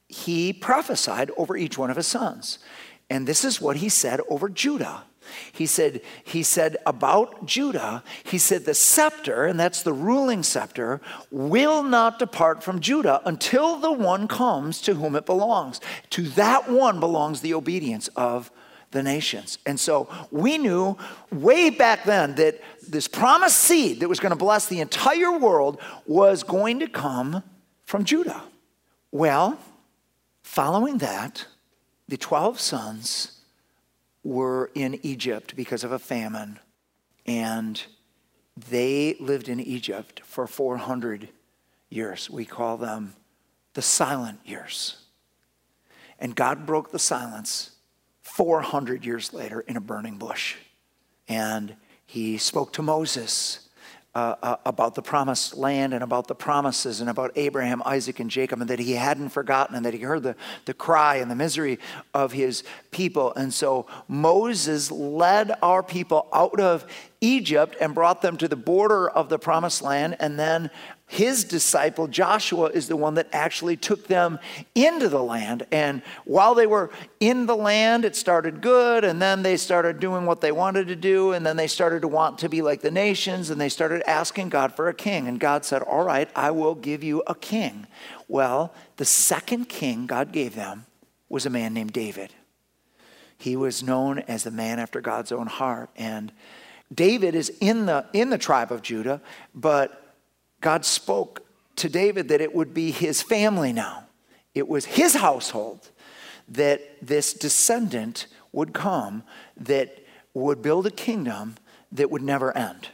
he 0.08 0.52
prophesied 0.52 1.30
over 1.36 1.56
each 1.56 1.78
one 1.78 1.90
of 1.90 1.96
his 1.96 2.06
sons. 2.06 2.58
And 3.08 3.26
this 3.26 3.44
is 3.44 3.60
what 3.60 3.76
he 3.76 3.88
said 3.88 4.20
over 4.28 4.48
Judah. 4.48 5.04
He 5.52 5.66
said, 5.66 6.02
he 6.24 6.42
said 6.42 6.76
about 6.84 7.46
Judah, 7.46 8.02
he 8.24 8.38
said, 8.38 8.64
the 8.64 8.74
scepter, 8.74 9.44
and 9.44 9.58
that's 9.58 9.82
the 9.82 9.92
ruling 9.92 10.42
scepter, 10.42 11.00
will 11.30 11.82
not 11.82 12.18
depart 12.18 12.62
from 12.62 12.80
Judah 12.80 13.22
until 13.24 13.76
the 13.76 13.92
one 13.92 14.26
comes 14.26 14.80
to 14.82 14.94
whom 14.94 15.14
it 15.14 15.24
belongs. 15.24 15.80
To 16.10 16.22
that 16.30 16.68
one 16.70 17.00
belongs 17.00 17.40
the 17.40 17.54
obedience 17.54 18.08
of 18.08 18.50
the 18.92 19.02
nations. 19.02 19.58
And 19.66 19.80
so 19.80 20.08
we 20.30 20.58
knew 20.58 20.96
way 21.30 21.70
back 21.70 22.04
then 22.04 22.34
that 22.36 22.60
this 22.86 23.08
promised 23.08 23.58
seed 23.58 24.00
that 24.00 24.08
was 24.08 24.20
going 24.20 24.30
to 24.30 24.36
bless 24.36 24.66
the 24.66 24.80
entire 24.80 25.36
world 25.36 25.80
was 26.06 26.42
going 26.42 26.80
to 26.80 26.86
come 26.86 27.42
from 27.84 28.04
Judah. 28.04 28.42
Well, 29.10 29.58
following 30.42 30.98
that, 30.98 31.46
the 32.08 32.16
12 32.16 32.60
sons 32.60 33.40
were 34.22 34.70
in 34.74 35.00
Egypt 35.02 35.56
because 35.56 35.84
of 35.84 35.92
a 35.92 35.98
famine, 35.98 36.58
and 37.26 37.82
they 38.68 39.16
lived 39.18 39.48
in 39.48 39.60
Egypt 39.60 40.20
for 40.24 40.46
400 40.46 41.28
years. 41.88 42.30
We 42.30 42.44
call 42.44 42.76
them 42.76 43.14
the 43.74 43.82
silent 43.82 44.40
years. 44.44 44.96
And 46.18 46.36
God 46.36 46.66
broke 46.66 46.92
the 46.92 46.98
silence 46.98 47.71
400 48.32 49.04
years 49.04 49.34
later 49.34 49.60
in 49.60 49.76
a 49.76 49.80
burning 49.80 50.16
bush. 50.16 50.56
And 51.28 51.76
he 52.06 52.38
spoke 52.38 52.72
to 52.74 52.82
Moses 52.82 53.68
uh, 54.14 54.34
uh, 54.42 54.56
about 54.64 54.94
the 54.94 55.02
promised 55.02 55.54
land 55.54 55.92
and 55.92 56.02
about 56.02 56.28
the 56.28 56.34
promises 56.34 57.02
and 57.02 57.10
about 57.10 57.30
Abraham, 57.36 57.82
Isaac, 57.84 58.20
and 58.20 58.30
Jacob, 58.30 58.62
and 58.62 58.70
that 58.70 58.78
he 58.78 58.92
hadn't 58.92 59.30
forgotten 59.30 59.76
and 59.76 59.84
that 59.84 59.92
he 59.92 60.00
heard 60.00 60.22
the, 60.22 60.34
the 60.64 60.72
cry 60.72 61.16
and 61.16 61.30
the 61.30 61.34
misery 61.34 61.78
of 62.14 62.32
his 62.32 62.64
people. 62.90 63.34
And 63.34 63.52
so 63.52 63.86
Moses 64.08 64.90
led 64.90 65.52
our 65.62 65.82
people 65.82 66.26
out 66.32 66.58
of 66.58 66.86
Egypt 67.20 67.76
and 67.82 67.94
brought 67.94 68.22
them 68.22 68.38
to 68.38 68.48
the 68.48 68.56
border 68.56 69.10
of 69.10 69.28
the 69.28 69.38
promised 69.38 69.82
land. 69.82 70.16
And 70.20 70.38
then 70.38 70.70
his 71.12 71.44
disciple 71.44 72.06
Joshua 72.06 72.68
is 72.68 72.88
the 72.88 72.96
one 72.96 73.16
that 73.16 73.28
actually 73.34 73.76
took 73.76 74.06
them 74.06 74.38
into 74.74 75.10
the 75.10 75.22
land. 75.22 75.66
And 75.70 76.00
while 76.24 76.54
they 76.54 76.66
were 76.66 76.90
in 77.20 77.44
the 77.44 77.54
land, 77.54 78.06
it 78.06 78.16
started 78.16 78.62
good, 78.62 79.04
and 79.04 79.20
then 79.20 79.42
they 79.42 79.58
started 79.58 80.00
doing 80.00 80.24
what 80.24 80.40
they 80.40 80.52
wanted 80.52 80.88
to 80.88 80.96
do, 80.96 81.32
and 81.32 81.44
then 81.44 81.58
they 81.58 81.66
started 81.66 82.00
to 82.00 82.08
want 82.08 82.38
to 82.38 82.48
be 82.48 82.62
like 82.62 82.80
the 82.80 82.90
nations, 82.90 83.50
and 83.50 83.60
they 83.60 83.68
started 83.68 84.02
asking 84.08 84.48
God 84.48 84.74
for 84.74 84.88
a 84.88 84.94
king. 84.94 85.28
And 85.28 85.38
God 85.38 85.66
said, 85.66 85.82
All 85.82 86.02
right, 86.02 86.30
I 86.34 86.50
will 86.50 86.74
give 86.74 87.04
you 87.04 87.22
a 87.26 87.34
king. 87.34 87.86
Well, 88.26 88.72
the 88.96 89.04
second 89.04 89.68
king 89.68 90.06
God 90.06 90.32
gave 90.32 90.54
them 90.54 90.86
was 91.28 91.44
a 91.44 91.50
man 91.50 91.74
named 91.74 91.92
David. 91.92 92.32
He 93.36 93.54
was 93.54 93.82
known 93.82 94.20
as 94.20 94.44
the 94.44 94.50
man 94.50 94.78
after 94.78 95.02
God's 95.02 95.30
own 95.30 95.46
heart. 95.46 95.90
And 95.94 96.32
David 96.94 97.34
is 97.34 97.50
in 97.60 97.84
the, 97.84 98.06
in 98.14 98.30
the 98.30 98.38
tribe 98.38 98.72
of 98.72 98.80
Judah, 98.80 99.20
but 99.54 100.01
God 100.62 100.84
spoke 100.86 101.44
to 101.76 101.88
David 101.88 102.28
that 102.28 102.40
it 102.40 102.54
would 102.54 102.72
be 102.72 102.90
his 102.90 103.20
family 103.20 103.72
now. 103.72 104.04
It 104.54 104.68
was 104.68 104.84
his 104.84 105.16
household 105.16 105.90
that 106.48 106.80
this 107.02 107.34
descendant 107.34 108.26
would 108.52 108.72
come 108.72 109.24
that 109.56 109.98
would 110.34 110.62
build 110.62 110.86
a 110.86 110.90
kingdom 110.90 111.56
that 111.90 112.10
would 112.10 112.22
never 112.22 112.56
end. 112.56 112.88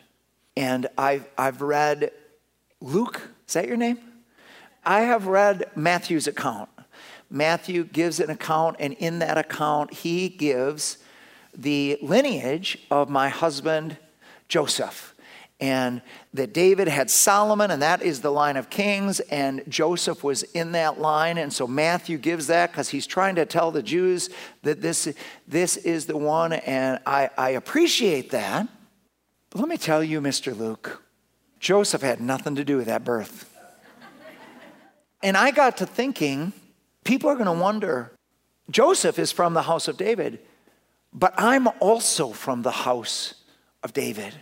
And 0.56 0.88
I've, 0.96 1.28
I've 1.36 1.62
read 1.62 2.10
Luke, 2.80 3.28
is 3.46 3.54
that 3.54 3.68
your 3.68 3.76
name? 3.76 3.98
I 4.84 5.00
have 5.00 5.26
read 5.26 5.64
Matthew's 5.76 6.26
account. 6.26 6.70
Matthew 7.30 7.84
gives 7.84 8.20
an 8.20 8.30
account, 8.30 8.76
and 8.80 8.94
in 8.94 9.18
that 9.18 9.36
account, 9.36 9.92
he 9.92 10.28
gives 10.28 10.98
the 11.52 11.98
lineage 12.00 12.78
of 12.90 13.10
my 13.10 13.28
husband, 13.28 13.98
Joseph 14.48 15.14
and 15.60 16.02
that 16.34 16.52
David 16.52 16.86
had 16.86 17.10
Solomon, 17.10 17.70
and 17.70 17.82
that 17.82 18.00
is 18.02 18.20
the 18.20 18.30
line 18.30 18.56
of 18.56 18.70
kings, 18.70 19.18
and 19.20 19.62
Joseph 19.68 20.22
was 20.22 20.44
in 20.44 20.72
that 20.72 21.00
line. 21.00 21.36
And 21.36 21.52
so 21.52 21.66
Matthew 21.66 22.16
gives 22.16 22.46
that 22.46 22.70
because 22.70 22.90
he's 22.90 23.06
trying 23.06 23.34
to 23.36 23.44
tell 23.44 23.70
the 23.70 23.82
Jews 23.82 24.30
that 24.62 24.80
this, 24.80 25.12
this 25.48 25.76
is 25.76 26.06
the 26.06 26.16
one, 26.16 26.52
and 26.52 27.00
I, 27.04 27.30
I 27.36 27.50
appreciate 27.50 28.30
that. 28.30 28.68
But 29.50 29.58
let 29.58 29.68
me 29.68 29.76
tell 29.76 30.04
you, 30.04 30.20
Mr. 30.20 30.56
Luke, 30.56 31.02
Joseph 31.58 32.02
had 32.02 32.20
nothing 32.20 32.54
to 32.54 32.64
do 32.64 32.76
with 32.76 32.86
that 32.86 33.02
birth. 33.02 33.52
and 35.22 35.36
I 35.36 35.50
got 35.50 35.78
to 35.78 35.86
thinking, 35.86 36.52
people 37.02 37.30
are 37.30 37.34
going 37.34 37.46
to 37.46 37.52
wonder 37.52 38.12
Joseph 38.70 39.18
is 39.18 39.32
from 39.32 39.54
the 39.54 39.62
house 39.62 39.88
of 39.88 39.96
David, 39.96 40.38
but 41.12 41.34
I'm 41.36 41.66
also 41.80 42.30
from 42.30 42.62
the 42.62 42.70
house 42.70 43.34
of 43.82 43.92
David. 43.92 44.34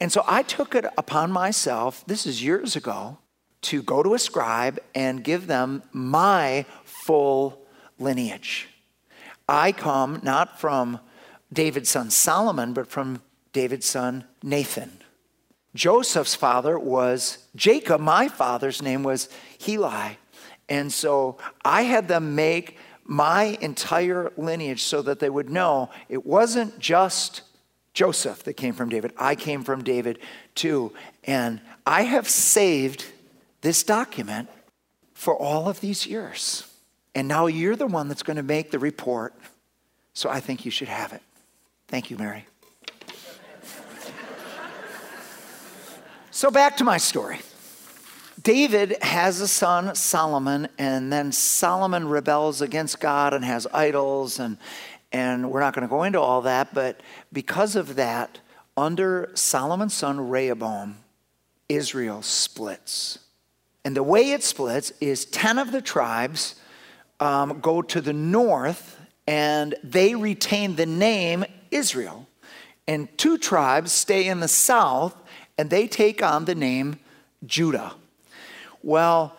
And 0.00 0.12
so 0.12 0.24
I 0.26 0.42
took 0.42 0.74
it 0.74 0.84
upon 0.96 1.32
myself, 1.32 2.04
this 2.06 2.26
is 2.26 2.42
years 2.42 2.76
ago, 2.76 3.18
to 3.62 3.82
go 3.82 4.02
to 4.02 4.14
a 4.14 4.18
scribe 4.18 4.78
and 4.94 5.24
give 5.24 5.46
them 5.46 5.82
my 5.92 6.64
full 6.84 7.66
lineage. 7.98 8.68
I 9.48 9.72
come 9.72 10.20
not 10.22 10.60
from 10.60 11.00
David's 11.52 11.90
son 11.90 12.10
Solomon, 12.10 12.72
but 12.72 12.86
from 12.86 13.22
David's 13.52 13.86
son 13.86 14.24
Nathan. 14.42 15.02
Joseph's 15.74 16.34
father 16.34 16.78
was 16.78 17.46
Jacob. 17.56 18.00
My 18.00 18.28
father's 18.28 18.82
name 18.82 19.02
was 19.02 19.28
Heli. 19.64 20.18
And 20.68 20.92
so 20.92 21.38
I 21.64 21.82
had 21.82 22.08
them 22.08 22.34
make 22.34 22.78
my 23.04 23.56
entire 23.60 24.30
lineage 24.36 24.82
so 24.82 25.00
that 25.02 25.18
they 25.18 25.30
would 25.30 25.48
know 25.48 25.90
it 26.08 26.26
wasn't 26.26 26.78
just 26.78 27.42
Joseph 27.98 28.44
that 28.44 28.52
came 28.52 28.74
from 28.74 28.90
David. 28.90 29.12
I 29.18 29.34
came 29.34 29.64
from 29.64 29.82
David 29.82 30.20
too. 30.54 30.92
And 31.24 31.60
I 31.84 32.02
have 32.02 32.28
saved 32.28 33.04
this 33.62 33.82
document 33.82 34.48
for 35.14 35.34
all 35.36 35.68
of 35.68 35.80
these 35.80 36.06
years. 36.06 36.72
And 37.16 37.26
now 37.26 37.46
you're 37.46 37.74
the 37.74 37.88
one 37.88 38.06
that's 38.06 38.22
going 38.22 38.36
to 38.36 38.44
make 38.44 38.70
the 38.70 38.78
report. 38.78 39.34
So 40.14 40.30
I 40.30 40.38
think 40.38 40.64
you 40.64 40.70
should 40.70 40.86
have 40.86 41.12
it. 41.12 41.22
Thank 41.88 42.08
you, 42.08 42.16
Mary. 42.16 42.46
so 46.30 46.52
back 46.52 46.76
to 46.76 46.84
my 46.84 46.98
story. 46.98 47.40
David 48.40 48.96
has 49.02 49.40
a 49.40 49.48
son, 49.48 49.96
Solomon, 49.96 50.68
and 50.78 51.12
then 51.12 51.32
Solomon 51.32 52.08
rebels 52.08 52.62
against 52.62 53.00
God 53.00 53.34
and 53.34 53.44
has 53.44 53.66
idols, 53.74 54.38
and, 54.38 54.56
and 55.12 55.50
we're 55.50 55.60
not 55.60 55.74
going 55.74 55.82
to 55.82 55.88
go 55.88 56.02
into 56.02 56.20
all 56.20 56.42
that, 56.42 56.74
but 56.74 57.00
because 57.32 57.76
of 57.76 57.96
that, 57.96 58.40
under 58.76 59.30
Solomon's 59.34 59.94
son 59.94 60.28
Rehoboam, 60.28 60.98
Israel 61.68 62.22
splits. 62.22 63.18
And 63.84 63.96
the 63.96 64.02
way 64.02 64.32
it 64.32 64.42
splits 64.42 64.92
is 65.00 65.24
10 65.24 65.58
of 65.58 65.72
the 65.72 65.82
tribes 65.82 66.54
um, 67.20 67.60
go 67.60 67.82
to 67.82 68.00
the 68.00 68.12
north 68.12 68.98
and 69.26 69.74
they 69.82 70.14
retain 70.14 70.76
the 70.76 70.86
name 70.86 71.44
Israel. 71.70 72.26
And 72.86 73.08
two 73.18 73.36
tribes 73.36 73.92
stay 73.92 74.26
in 74.28 74.40
the 74.40 74.48
south 74.48 75.14
and 75.58 75.68
they 75.68 75.86
take 75.86 76.22
on 76.22 76.44
the 76.44 76.54
name 76.54 76.98
Judah. 77.44 77.94
Well, 78.82 79.36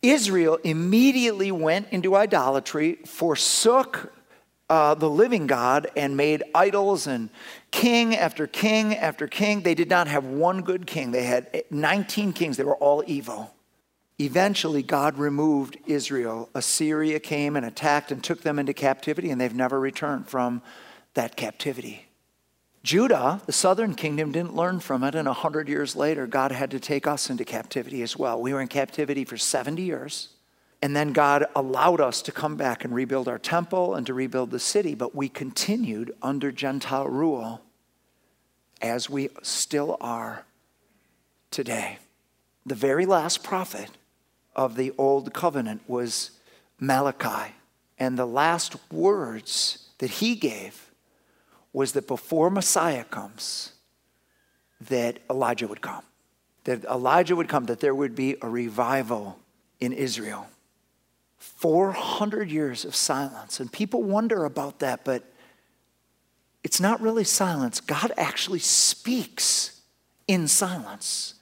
Israel 0.00 0.58
immediately 0.64 1.52
went 1.52 1.88
into 1.90 2.16
idolatry, 2.16 2.94
forsook 3.04 4.12
uh, 4.70 4.94
the 4.94 5.08
living 5.08 5.46
God, 5.46 5.90
and 5.96 6.16
made 6.16 6.42
idols 6.54 7.06
and 7.06 7.30
king 7.70 8.14
after 8.14 8.46
king 8.46 8.94
after 8.94 9.26
king. 9.26 9.62
They 9.62 9.74
did 9.74 9.88
not 9.88 10.08
have 10.08 10.24
one 10.24 10.62
good 10.62 10.86
king, 10.86 11.10
they 11.10 11.24
had 11.24 11.64
19 11.70 12.32
kings, 12.32 12.56
they 12.56 12.64
were 12.64 12.76
all 12.76 13.02
evil. 13.06 13.54
Eventually, 14.20 14.82
God 14.82 15.16
removed 15.16 15.78
Israel. 15.86 16.50
Assyria 16.52 17.20
came 17.20 17.54
and 17.54 17.64
attacked 17.64 18.10
and 18.10 18.22
took 18.22 18.42
them 18.42 18.58
into 18.58 18.74
captivity, 18.74 19.30
and 19.30 19.40
they've 19.40 19.54
never 19.54 19.78
returned 19.78 20.28
from 20.28 20.60
that 21.14 21.36
captivity. 21.36 22.08
Judah, 22.82 23.40
the 23.46 23.52
southern 23.52 23.94
kingdom, 23.94 24.32
didn't 24.32 24.56
learn 24.56 24.80
from 24.80 25.04
it, 25.04 25.14
and 25.14 25.26
100 25.26 25.68
years 25.68 25.94
later, 25.94 26.26
God 26.26 26.52
had 26.52 26.70
to 26.72 26.80
take 26.80 27.06
us 27.06 27.30
into 27.30 27.44
captivity 27.44 28.02
as 28.02 28.16
well. 28.16 28.40
We 28.40 28.52
were 28.52 28.60
in 28.60 28.68
captivity 28.68 29.24
for 29.24 29.36
70 29.36 29.82
years, 29.82 30.30
and 30.80 30.94
then 30.94 31.12
God 31.12 31.44
allowed 31.56 32.00
us 32.00 32.22
to 32.22 32.32
come 32.32 32.56
back 32.56 32.84
and 32.84 32.94
rebuild 32.94 33.28
our 33.28 33.38
temple 33.38 33.94
and 33.94 34.06
to 34.06 34.14
rebuild 34.14 34.50
the 34.50 34.60
city, 34.60 34.94
but 34.94 35.14
we 35.14 35.28
continued 35.28 36.14
under 36.22 36.52
Gentile 36.52 37.08
rule 37.08 37.62
as 38.80 39.10
we 39.10 39.28
still 39.42 39.96
are 40.00 40.44
today. 41.50 41.98
The 42.64 42.76
very 42.76 43.06
last 43.06 43.42
prophet 43.42 43.90
of 44.54 44.76
the 44.76 44.92
Old 44.98 45.34
Covenant 45.34 45.82
was 45.88 46.32
Malachi, 46.78 47.54
and 47.98 48.16
the 48.16 48.26
last 48.26 48.76
words 48.92 49.88
that 49.98 50.10
he 50.10 50.36
gave 50.36 50.90
was 51.72 51.92
that 51.92 52.06
before 52.06 52.50
Messiah 52.50 53.04
comes, 53.04 53.72
that 54.80 55.18
Elijah 55.28 55.66
would 55.66 55.80
come. 55.80 56.04
That 56.64 56.84
Elijah 56.84 57.34
would 57.34 57.48
come, 57.48 57.66
that 57.66 57.80
there 57.80 57.94
would 57.94 58.14
be 58.14 58.36
a 58.40 58.48
revival 58.48 59.40
in 59.80 59.92
Israel. 59.92 60.46
400 61.38 62.50
years 62.50 62.84
of 62.84 62.94
silence. 62.94 63.60
And 63.60 63.72
people 63.72 64.02
wonder 64.02 64.44
about 64.44 64.80
that, 64.80 65.04
but 65.04 65.24
it's 66.64 66.80
not 66.80 67.00
really 67.00 67.24
silence. 67.24 67.80
God 67.80 68.12
actually 68.16 68.58
speaks 68.58 69.80
in 70.26 70.48
silence. 70.48 71.34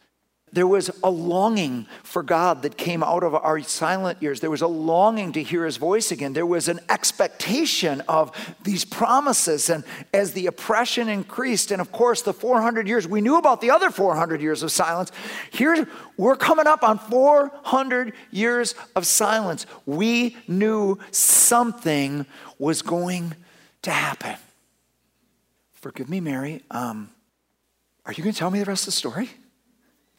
There 0.57 0.67
was 0.67 0.91
a 1.05 1.11
longing 1.11 1.87
for 2.03 2.23
God 2.23 2.63
that 2.63 2.79
came 2.79 3.03
out 3.03 3.23
of 3.23 3.35
our 3.35 3.61
silent 3.61 4.23
years. 4.23 4.41
There 4.41 4.51
was 4.51 4.63
a 4.63 4.67
longing 4.67 5.33
to 5.33 5.43
hear 5.43 5.67
his 5.67 5.77
voice 5.77 6.11
again. 6.11 6.33
There 6.33 6.47
was 6.47 6.69
an 6.69 6.81
expectation 6.89 8.01
of 8.09 8.33
these 8.63 8.83
promises. 8.83 9.69
And 9.69 9.85
as 10.15 10.33
the 10.33 10.47
oppression 10.47 11.11
increased, 11.11 11.73
and 11.73 11.81
of 11.83 11.93
course, 11.93 12.23
the 12.23 12.33
400 12.33 12.89
years, 12.89 13.07
we 13.07 13.21
knew 13.21 13.37
about 13.37 13.61
the 13.61 13.71
other 13.71 13.91
400 13.91 14.41
years 14.41 14.63
of 14.63 14.73
silence. 14.73 15.13
Here, 15.51 15.87
we're 16.17 16.37
coming 16.37 16.67
up 16.67 16.83
on 16.83 17.01
400 17.01 18.15
years 18.31 18.75
of 18.95 19.07
silence. 19.07 19.67
We 19.85 20.39
knew 20.49 20.99
something 21.11 22.25
was 22.59 22.81
going 22.81 23.35
to 23.83 23.91
happen. 23.91 24.37
Forgive 25.75 26.09
me, 26.09 26.21
Mary. 26.21 26.63
Um, 26.71 27.11
are 28.07 28.15
you 28.15 28.25
going 28.25 28.33
to 28.33 28.39
tell 28.39 28.51
me 28.51 28.61
the 28.61 28.65
rest 28.65 28.85
of 28.85 28.87
the 28.87 28.93
story? 28.93 29.29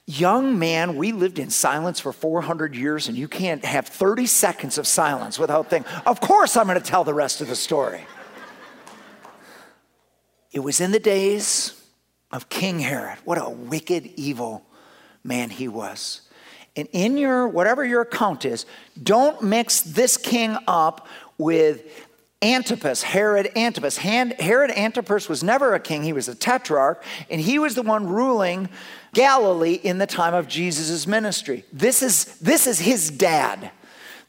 Young 0.08 0.58
man, 0.58 0.96
we 0.96 1.12
lived 1.12 1.38
in 1.38 1.50
silence 1.50 2.00
for 2.00 2.14
400 2.14 2.76
years, 2.76 3.08
and 3.10 3.18
you 3.18 3.28
can't 3.28 3.64
have 3.64 3.88
30 3.88 4.26
seconds 4.26 4.78
of 4.78 4.88
silence 4.88 5.38
without 5.38 5.70
thinking, 5.70 5.92
of 6.06 6.22
course 6.22 6.58
I'm 6.58 6.66
going 6.66 6.80
to 6.80 6.84
tell 6.84 7.04
the 7.04 7.14
rest 7.14 7.42
of 7.42 7.48
the 7.48 7.56
story. 7.56 8.06
It 10.52 10.62
was 10.62 10.80
in 10.82 10.92
the 10.92 11.00
days 11.00 11.80
of 12.32 12.50
King 12.50 12.80
Herod. 12.80 13.20
What 13.26 13.38
a 13.38 13.50
wicked, 13.50 14.10
evil 14.16 14.66
man 15.24 15.50
he 15.50 15.68
was. 15.68 16.22
And 16.78 16.88
in 16.94 17.18
your, 17.18 17.48
whatever 17.48 17.84
your 17.84 18.02
account 18.02 18.46
is, 18.46 18.66
don't 19.02 19.42
mix 19.42 19.82
this 19.82 20.16
king 20.16 20.58
up 20.68 21.08
with 21.38 22.07
Antipas, 22.42 23.02
Herod 23.02 23.50
Antipas. 23.56 23.98
Herod 23.98 24.72
Antipas 24.72 25.28
was 25.28 25.44
never 25.44 25.74
a 25.74 25.80
king, 25.80 26.04
he 26.04 26.14
was 26.14 26.28
a 26.28 26.36
tetrarch, 26.36 27.04
and 27.32 27.42
he 27.42 27.58
was 27.58 27.74
the 27.74 27.82
one 27.82 28.08
ruling 28.08 28.70
Galilee 29.14 29.74
in 29.74 29.98
the 29.98 30.06
time 30.06 30.36
of 30.36 30.48
Jesus' 30.48 31.08
ministry. 31.08 31.66
This 31.74 32.04
is, 32.04 32.26
this 32.40 32.68
is 32.68 32.80
his 32.80 33.10
dad. 33.10 33.72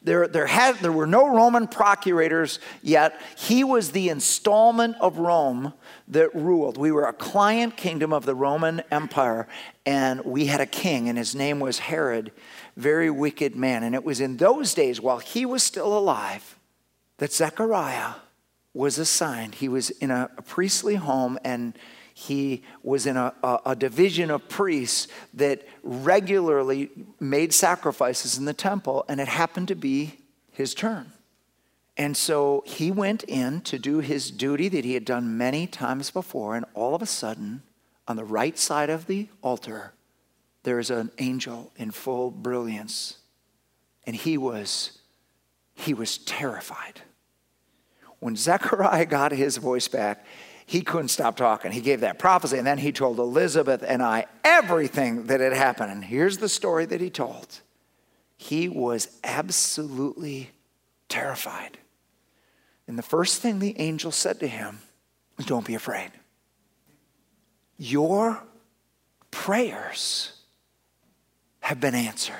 There, 0.01 0.27
there, 0.27 0.47
had, 0.47 0.77
there 0.77 0.93
were 0.93 1.05
no 1.05 1.27
Roman 1.27 1.67
procurators 1.67 2.59
yet. 2.81 3.19
He 3.37 3.63
was 3.63 3.91
the 3.91 4.09
installment 4.09 4.95
of 5.01 5.19
Rome 5.19 5.73
that 6.07 6.33
ruled. 6.33 6.77
We 6.77 6.91
were 6.91 7.05
a 7.05 7.13
client 7.13 7.75
kingdom 7.75 8.13
of 8.13 8.25
the 8.25 8.33
Roman 8.33 8.81
Empire, 8.89 9.47
and 9.85 10.23
we 10.23 10.45
had 10.45 10.61
a 10.61 10.65
king, 10.65 11.09
and 11.09 11.17
his 11.17 11.35
name 11.35 11.59
was 11.59 11.79
Herod, 11.79 12.31
very 12.77 13.11
wicked 13.11 13.55
man. 13.55 13.83
And 13.83 13.93
it 13.93 14.03
was 14.03 14.21
in 14.21 14.37
those 14.37 14.73
days, 14.73 15.01
while 15.01 15.19
he 15.19 15.45
was 15.45 15.61
still 15.63 15.95
alive, 15.95 16.57
that 17.19 17.31
Zechariah 17.31 18.15
was 18.73 18.97
assigned. 18.97 19.55
He 19.55 19.69
was 19.69 19.89
in 19.89 20.11
a, 20.11 20.29
a 20.37 20.41
priestly 20.41 20.95
home, 20.95 21.37
and 21.43 21.77
he 22.13 22.63
was 22.83 23.05
in 23.05 23.17
a, 23.17 23.33
a, 23.43 23.59
a, 23.67 23.75
division 23.75 24.29
of 24.29 24.49
priests 24.49 25.07
that 25.33 25.65
regularly 25.83 26.89
made 27.19 27.53
sacrifices 27.53 28.37
in 28.37 28.45
the 28.45 28.53
temple, 28.53 29.05
and 29.07 29.21
it 29.21 29.27
happened 29.27 29.69
to 29.69 29.75
be 29.75 30.19
his 30.51 30.73
turn. 30.73 31.11
And 31.97 32.15
so 32.15 32.63
he 32.65 32.91
went 32.91 33.23
in 33.23 33.61
to 33.61 33.79
do 33.79 33.99
his 33.99 34.31
duty 34.31 34.69
that 34.69 34.85
he 34.85 34.93
had 34.93 35.05
done 35.05 35.37
many 35.37 35.67
times 35.67 36.11
before, 36.11 36.55
and 36.55 36.65
all 36.73 36.95
of 36.95 37.01
a 37.01 37.05
sudden, 37.05 37.63
on 38.07 38.15
the 38.15 38.25
right 38.25 38.57
side 38.57 38.89
of 38.89 39.07
the 39.07 39.27
altar, 39.41 39.93
there 40.63 40.79
is 40.79 40.89
an 40.89 41.11
angel 41.19 41.71
in 41.77 41.91
full 41.91 42.31
brilliance. 42.31 43.17
And 44.05 44.15
he 44.15 44.37
was, 44.37 44.99
he 45.73 45.93
was 45.93 46.17
terrified. 46.17 47.01
When 48.19 48.35
Zechariah 48.35 49.05
got 49.05 49.31
his 49.31 49.57
voice 49.57 49.87
back, 49.87 50.25
he 50.65 50.81
couldn't 50.81 51.07
stop 51.07 51.35
talking. 51.35 51.71
He 51.71 51.81
gave 51.81 52.01
that 52.01 52.19
prophecy, 52.19 52.57
and 52.57 52.67
then 52.67 52.77
he 52.77 52.91
told 52.91 53.17
Elizabeth 53.17 53.83
and 53.85 54.03
I 54.03 54.27
everything 54.43 55.25
that 55.27 55.39
had 55.39 55.53
happened. 55.53 55.91
And 55.91 56.03
here's 56.03 56.37
the 56.37 56.49
story 56.49 56.85
that 56.85 57.01
he 57.01 57.09
told 57.09 57.61
he 58.37 58.69
was 58.69 59.19
absolutely 59.23 60.51
terrified. 61.09 61.77
And 62.87 62.97
the 62.97 63.03
first 63.03 63.41
thing 63.41 63.59
the 63.59 63.79
angel 63.79 64.11
said 64.11 64.39
to 64.39 64.47
him 64.47 64.79
was, 65.37 65.45
Don't 65.45 65.65
be 65.65 65.75
afraid. 65.75 66.11
Your 67.77 68.41
prayers 69.31 70.33
have 71.61 71.79
been 71.79 71.95
answered. 71.95 72.35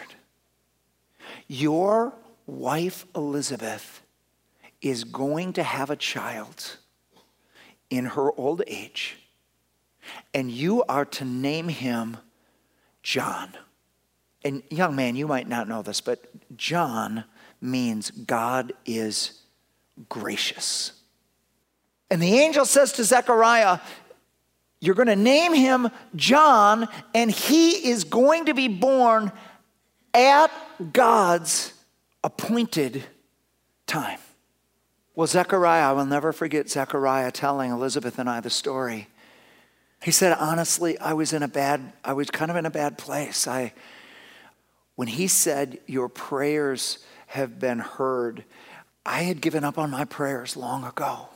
Your 1.47 2.13
wife, 2.45 3.05
Elizabeth, 3.15 4.01
is 4.81 5.03
going 5.03 5.53
to 5.53 5.63
have 5.63 5.89
a 5.89 5.95
child 5.95 6.77
in 7.89 8.05
her 8.05 8.31
old 8.39 8.61
age, 8.67 9.17
and 10.33 10.49
you 10.49 10.83
are 10.83 11.05
to 11.05 11.25
name 11.25 11.67
him 11.67 12.17
John. 13.03 13.53
And, 14.43 14.63
young 14.69 14.95
man, 14.95 15.15
you 15.15 15.27
might 15.27 15.47
not 15.47 15.67
know 15.67 15.81
this, 15.81 15.99
but 15.99 16.25
John 16.55 17.25
means 17.61 18.11
God 18.11 18.71
is 18.85 19.41
gracious. 20.07 20.93
And 22.09 22.21
the 22.21 22.39
angel 22.39 22.65
says 22.65 22.93
to 22.93 23.03
Zechariah, 23.03 23.79
You're 24.79 24.95
going 24.95 25.07
to 25.07 25.15
name 25.15 25.53
him 25.53 25.89
John, 26.15 26.87
and 27.13 27.29
he 27.29 27.89
is 27.89 28.05
going 28.05 28.45
to 28.45 28.53
be 28.53 28.67
born 28.67 29.31
at 30.13 30.51
God's 30.93 31.73
appointed 32.23 33.03
time. 33.85 34.19
Well, 35.19 35.27
Zechariah, 35.27 35.89
I 35.89 35.91
will 35.91 36.05
never 36.05 36.31
forget 36.31 36.69
Zechariah 36.69 37.31
telling 37.31 37.71
Elizabeth 37.71 38.19
and 38.19 38.29
I 38.29 38.39
the 38.39 38.49
story. 38.49 39.09
He 40.01 40.11
said, 40.11 40.31
honestly, 40.39 40.97
I 40.97 41.11
was 41.11 41.33
in 41.33 41.43
a 41.43 41.47
bad, 41.49 41.91
I 42.05 42.13
was 42.13 42.31
kind 42.31 42.49
of 42.49 42.55
in 42.55 42.65
a 42.65 42.69
bad 42.69 42.97
place. 42.97 43.45
I, 43.45 43.73
when 44.95 45.09
he 45.09 45.27
said, 45.27 45.79
Your 45.87 46.07
prayers 46.07 46.99
have 47.27 47.59
been 47.59 47.79
heard, 47.79 48.45
I 49.05 49.23
had 49.23 49.41
given 49.41 49.65
up 49.65 49.77
on 49.77 49.91
my 49.91 50.05
prayers 50.05 50.55
long 50.55 50.85
ago. 50.85 51.27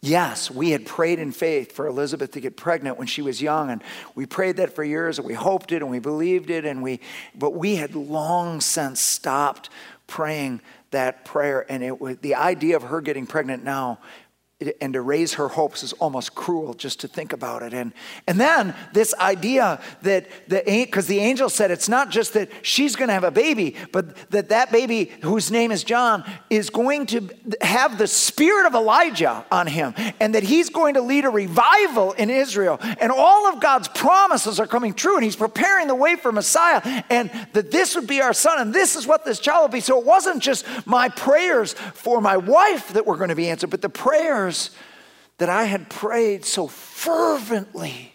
Yes, 0.00 0.48
we 0.48 0.70
had 0.70 0.86
prayed 0.86 1.18
in 1.18 1.32
faith 1.32 1.72
for 1.72 1.88
Elizabeth 1.88 2.30
to 2.30 2.40
get 2.40 2.56
pregnant 2.56 2.98
when 2.98 3.08
she 3.08 3.20
was 3.20 3.42
young, 3.42 3.70
and 3.70 3.82
we 4.14 4.26
prayed 4.26 4.58
that 4.58 4.76
for 4.76 4.84
years, 4.84 5.18
and 5.18 5.26
we 5.26 5.34
hoped 5.34 5.72
it, 5.72 5.82
and 5.82 5.90
we 5.90 5.98
believed 5.98 6.50
it, 6.50 6.64
and 6.64 6.84
we, 6.84 7.00
but 7.34 7.50
we 7.50 7.74
had 7.74 7.96
long 7.96 8.60
since 8.60 9.00
stopped 9.00 9.70
praying 10.06 10.60
that 10.90 11.24
prayer, 11.24 11.64
and 11.70 11.82
it 11.82 12.00
was 12.00 12.16
the 12.18 12.34
idea 12.34 12.76
of 12.76 12.82
her 12.82 13.00
getting 13.00 13.26
pregnant 13.26 13.64
now 13.64 14.00
and 14.80 14.92
to 14.92 15.00
raise 15.00 15.34
her 15.34 15.48
hopes 15.48 15.82
is 15.82 15.94
almost 15.94 16.34
cruel 16.34 16.74
just 16.74 17.00
to 17.00 17.08
think 17.08 17.32
about 17.32 17.62
it. 17.62 17.72
And, 17.72 17.92
and 18.26 18.38
then 18.38 18.74
this 18.92 19.14
idea 19.14 19.80
that 20.02 20.26
the 20.48 20.62
because 20.66 21.06
the 21.06 21.18
angel 21.18 21.48
said 21.48 21.70
it's 21.70 21.88
not 21.88 22.10
just 22.10 22.34
that 22.34 22.50
she's 22.62 22.94
going 22.94 23.08
to 23.08 23.14
have 23.14 23.24
a 23.24 23.30
baby, 23.30 23.74
but 23.90 24.30
that 24.30 24.50
that 24.50 24.70
baby 24.70 25.12
whose 25.22 25.50
name 25.50 25.72
is 25.72 25.82
John 25.82 26.24
is 26.50 26.68
going 26.68 27.06
to 27.06 27.28
have 27.62 27.96
the 27.96 28.06
spirit 28.06 28.66
of 28.66 28.74
Elijah 28.74 29.46
on 29.50 29.66
him, 29.66 29.94
and 30.20 30.34
that 30.34 30.42
he's 30.42 30.68
going 30.68 30.94
to 30.94 31.00
lead 31.00 31.24
a 31.24 31.30
revival 31.30 32.12
in 32.12 32.28
Israel, 32.28 32.78
and 33.00 33.10
all 33.10 33.48
of 33.48 33.60
God's 33.60 33.88
promises 33.88 34.60
are 34.60 34.66
coming 34.66 34.92
true, 34.92 35.16
and 35.16 35.24
he's 35.24 35.36
preparing 35.36 35.86
the 35.86 35.94
way 35.94 36.16
for 36.16 36.32
Messiah, 36.32 37.02
and 37.08 37.30
that 37.54 37.70
this 37.70 37.94
would 37.94 38.06
be 38.06 38.20
our 38.20 38.34
son, 38.34 38.60
and 38.60 38.74
this 38.74 38.94
is 38.94 39.06
what 39.06 39.24
this 39.24 39.40
child 39.40 39.62
will 39.62 39.68
be. 39.68 39.80
So 39.80 39.98
it 39.98 40.04
wasn't 40.04 40.42
just 40.42 40.66
my 40.86 41.08
prayers 41.08 41.72
for 41.72 42.20
my 42.20 42.36
wife 42.36 42.92
that 42.92 43.06
were 43.06 43.16
going 43.16 43.30
to 43.30 43.36
be 43.36 43.48
answered, 43.48 43.70
but 43.70 43.80
the 43.80 43.88
prayers 43.88 44.49
prayers 44.50 44.70
that 45.38 45.48
I 45.48 45.64
had 45.64 45.88
prayed 45.88 46.44
so 46.44 46.66
fervently 46.66 48.14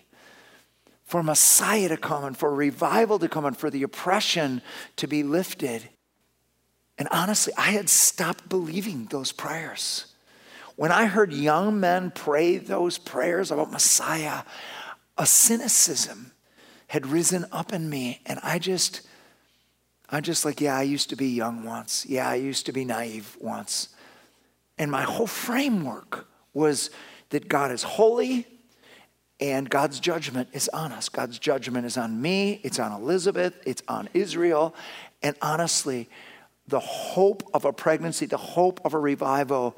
for 1.04 1.24
Messiah 1.24 1.90
to 1.90 1.98
come 1.98 2.24
and 2.24 2.38
for 2.38 2.54
revival 2.54 3.18
to 3.20 3.28
come 3.28 3.46
and 3.46 3.58
for 3.58 3.70
the 3.70 3.84
oppression 3.84 4.62
to 4.98 5.08
be 5.08 5.24
lifted. 5.24 5.90
And 6.98 7.08
honestly, 7.12 7.54
I 7.58 7.72
had 7.72 7.90
stopped 7.90 8.48
believing 8.48 9.06
those 9.06 9.32
prayers. 9.32 10.14
When 10.76 10.92
I 10.92 11.06
heard 11.06 11.34
young 11.34 11.80
men 11.80 12.12
pray 12.12 12.58
those 12.58 12.98
prayers 12.98 13.50
about 13.50 13.72
Messiah, 13.72 14.44
a 15.18 15.26
cynicism 15.26 16.32
had 16.88 17.08
risen 17.08 17.46
up 17.52 17.74
in 17.74 17.90
me. 17.90 18.22
And 18.26 18.40
I 18.44 18.60
just, 18.60 19.02
I'm 20.10 20.22
just 20.22 20.46
like, 20.46 20.62
yeah, 20.62 20.78
I 20.78 20.84
used 20.84 21.10
to 21.10 21.16
be 21.16 21.30
young 21.30 21.64
once. 21.64 22.06
Yeah, 22.06 22.30
I 22.30 22.36
used 22.36 22.68
to 22.68 22.72
be 22.72 22.86
naive 22.86 23.36
once. 23.40 23.90
And 24.78 24.92
my 24.92 25.04
whole 25.04 25.28
framework 25.28 26.28
was 26.54 26.90
that 27.30 27.48
God 27.48 27.72
is 27.72 27.84
holy 27.84 28.48
and 29.40 29.70
God's 29.70 30.00
judgment 30.00 30.50
is 30.54 30.70
on 30.70 30.92
us. 30.92 31.10
God's 31.10 31.40
judgment 31.40 31.86
is 31.86 31.98
on 31.98 32.22
me, 32.22 32.62
it's 32.64 32.80
on 32.80 32.92
Elizabeth, 32.92 33.54
it's 33.66 33.84
on 33.88 34.10
Israel. 34.14 34.74
And 35.22 35.36
honestly, 35.42 36.10
the 36.68 36.80
hope 36.80 37.44
of 37.54 37.66
a 37.66 37.74
pregnancy, 37.74 38.26
the 38.26 38.38
hope 38.38 38.80
of 38.86 38.94
a 38.94 39.00
revival 39.00 39.78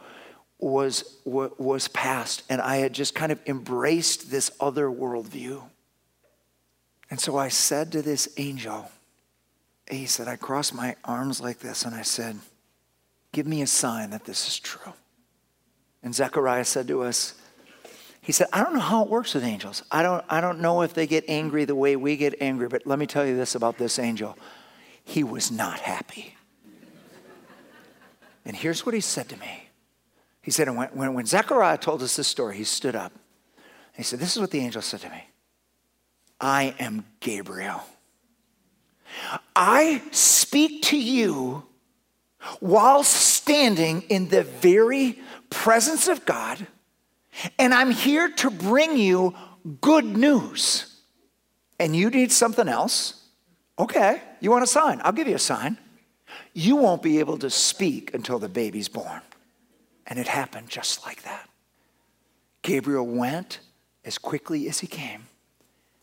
was, 0.59 1.17
was 1.25 1.87
past. 1.89 2.43
And 2.49 2.61
I 2.61 2.77
had 2.77 2.93
just 2.93 3.15
kind 3.15 3.31
of 3.31 3.39
embraced 3.45 4.31
this 4.31 4.51
other 4.59 4.87
worldview. 4.87 5.61
And 7.09 7.19
so 7.19 7.37
I 7.37 7.47
said 7.47 7.91
to 7.93 8.01
this 8.01 8.29
angel, 8.37 8.91
he 9.89 10.05
said, 10.05 10.27
I 10.27 10.35
crossed 10.35 10.73
my 10.73 10.95
arms 11.05 11.39
like 11.39 11.59
this 11.59 11.85
and 11.85 11.95
I 11.95 12.01
said, 12.01 12.37
Give 13.31 13.45
me 13.45 13.61
a 13.61 13.67
sign 13.67 14.11
that 14.11 14.25
this 14.25 14.47
is 14.47 14.59
true. 14.59 14.93
And 16.03 16.13
Zechariah 16.13 16.65
said 16.65 16.87
to 16.87 17.03
us, 17.03 17.33
he 18.21 18.31
said, 18.31 18.47
I 18.51 18.63
don't 18.63 18.73
know 18.73 18.79
how 18.79 19.03
it 19.03 19.09
works 19.09 19.33
with 19.33 19.43
angels. 19.43 19.83
I 19.89 20.01
don't, 20.03 20.23
I 20.27 20.41
don't 20.41 20.59
know 20.59 20.81
if 20.81 20.93
they 20.93 21.07
get 21.07 21.23
angry 21.27 21.65
the 21.65 21.75
way 21.75 21.95
we 21.95 22.17
get 22.17 22.35
angry, 22.41 22.67
but 22.67 22.85
let 22.85 22.99
me 22.99 23.05
tell 23.05 23.25
you 23.25 23.37
this 23.37 23.55
about 23.55 23.77
this 23.77 23.99
angel. 23.99 24.37
He 25.03 25.23
was 25.23 25.49
not 25.49 25.79
happy. 25.79 26.35
And 28.45 28.55
here's 28.55 28.85
what 28.85 28.93
he 28.93 29.01
said 29.01 29.29
to 29.29 29.37
me. 29.37 29.69
He 30.41 30.51
said, 30.51 30.69
when, 30.69 30.89
when, 30.89 31.13
when 31.13 31.25
Zechariah 31.25 31.77
told 31.77 32.01
us 32.01 32.15
this 32.15 32.27
story, 32.27 32.57
he 32.57 32.63
stood 32.63 32.95
up. 32.95 33.13
He 33.97 34.03
said, 34.03 34.19
This 34.19 34.35
is 34.35 34.39
what 34.39 34.51
the 34.51 34.59
angel 34.59 34.81
said 34.81 35.01
to 35.01 35.09
me 35.09 35.23
I 36.39 36.75
am 36.79 37.05
Gabriel. 37.19 37.81
I 39.55 40.01
speak 40.11 40.83
to 40.83 40.97
you 40.97 41.63
while 42.59 43.03
standing 43.03 44.01
in 44.03 44.29
the 44.29 44.43
very 44.43 45.19
presence 45.49 46.07
of 46.07 46.25
God, 46.25 46.65
and 47.59 47.73
I'm 47.73 47.91
here 47.91 48.29
to 48.29 48.49
bring 48.49 48.97
you 48.97 49.35
good 49.81 50.05
news. 50.05 50.93
And 51.79 51.95
you 51.95 52.09
need 52.09 52.31
something 52.31 52.67
else? 52.67 53.25
Okay, 53.77 54.21
you 54.39 54.49
want 54.49 54.63
a 54.63 54.67
sign? 54.67 54.99
I'll 55.03 55.11
give 55.11 55.27
you 55.27 55.35
a 55.35 55.39
sign. 55.39 55.77
You 56.53 56.75
won't 56.75 57.03
be 57.03 57.19
able 57.19 57.37
to 57.37 57.49
speak 57.49 58.13
until 58.13 58.39
the 58.39 58.49
baby's 58.49 58.89
born. 58.89 59.21
And 60.07 60.17
it 60.17 60.27
happened 60.27 60.69
just 60.69 61.05
like 61.05 61.23
that. 61.23 61.49
Gabriel 62.63 63.05
went 63.05 63.59
as 64.03 64.17
quickly 64.17 64.67
as 64.67 64.79
he 64.79 64.87
came, 64.87 65.27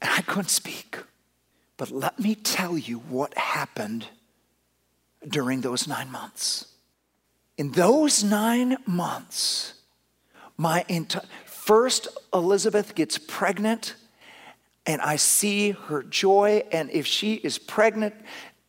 and 0.00 0.10
I 0.10 0.20
couldn't 0.20 0.50
speak. 0.50 0.98
But 1.76 1.90
let 1.90 2.18
me 2.20 2.34
tell 2.34 2.78
you 2.78 2.98
what 2.98 3.36
happened 3.36 4.06
during 5.28 5.60
those 5.60 5.86
nine 5.86 6.10
months. 6.10 6.66
In 7.56 7.72
those 7.72 8.24
nine 8.24 8.76
months, 8.86 9.74
my 10.56 10.84
entire 10.88 11.22
first 11.46 12.08
Elizabeth 12.34 12.94
gets 12.94 13.16
pregnant, 13.16 13.94
and 14.84 15.00
I 15.00 15.16
see 15.16 15.70
her 15.70 16.02
joy. 16.02 16.62
And 16.70 16.90
if 16.90 17.06
she 17.06 17.34
is 17.34 17.56
pregnant 17.56 18.14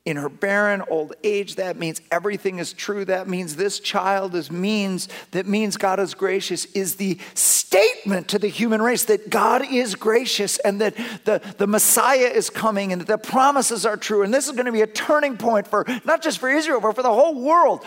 in 0.06 0.18
her 0.18 0.30
barren 0.30 0.84
old 0.88 1.15
age, 1.24 1.56
that 1.56 1.78
means 1.78 2.00
everything 2.12 2.60
is 2.60 2.74
true. 2.74 3.06
That 3.06 3.28
means 3.28 3.56
this 3.56 3.80
child 3.80 4.36
is 4.36 4.52
means, 4.52 5.10
that 5.32 5.48
means 5.48 5.78
God 5.78 6.00
is 6.00 6.13
gracious, 6.13 6.65
is 6.65 6.96
the 6.96 7.18
statement 7.34 8.28
to 8.30 8.38
the 8.38 8.48
human 8.48 8.84
race 8.84 9.06
that 9.06 9.32
God 9.32 9.65
is 9.65 9.96
gracious 9.96 10.60
and 10.60 10.80
that 10.80 10.96
the, 11.26 11.41
the 11.58 11.65
Messiah 11.65 12.28
is 12.28 12.52
coming 12.52 12.91
and 12.91 13.02
that 13.02 13.08
the 13.08 13.18
promises 13.18 13.84
are 13.84 13.98
true. 13.98 14.22
And 14.22 14.32
this 14.32 14.46
is 14.46 14.52
going 14.52 14.68
to 14.68 14.72
be 14.72 14.82
a 14.82 14.88
turning 14.88 15.38
point 15.38 15.68
for 15.68 15.86
not 16.06 16.22
just 16.22 16.38
for 16.38 16.50
Israel, 16.50 16.80
but 16.80 16.96
for 16.96 17.04
the 17.04 17.12
whole 17.12 17.41
world. 17.41 17.84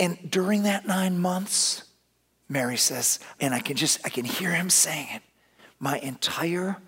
And 0.00 0.18
during 0.28 0.64
that 0.64 0.88
nine 0.88 1.20
months, 1.20 1.84
Mary 2.48 2.76
says, 2.76 3.20
and 3.40 3.54
I 3.54 3.60
can 3.60 3.76
just, 3.76 4.00
I 4.04 4.08
can 4.08 4.24
hear 4.24 4.50
him 4.50 4.70
saying 4.70 5.06
it, 5.14 5.22
my 5.78 5.98
entire 5.98 6.78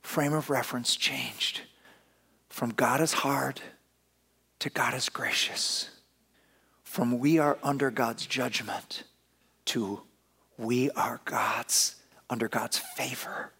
frame 0.00 0.32
of 0.32 0.48
reference 0.48 0.94
changed 0.94 1.62
from 2.48 2.70
God 2.70 3.00
is 3.00 3.12
hard 3.12 3.60
to 4.60 4.70
God 4.70 4.94
is 4.94 5.08
gracious. 5.08 5.90
From 6.84 7.18
we 7.18 7.38
are 7.38 7.58
under 7.62 7.90
God's 7.90 8.26
judgment 8.26 9.04
to 9.66 10.02
we 10.56 10.90
are 10.90 11.20
God's, 11.24 11.96
under 12.28 12.48
God's 12.48 12.78
favor, 12.78 13.52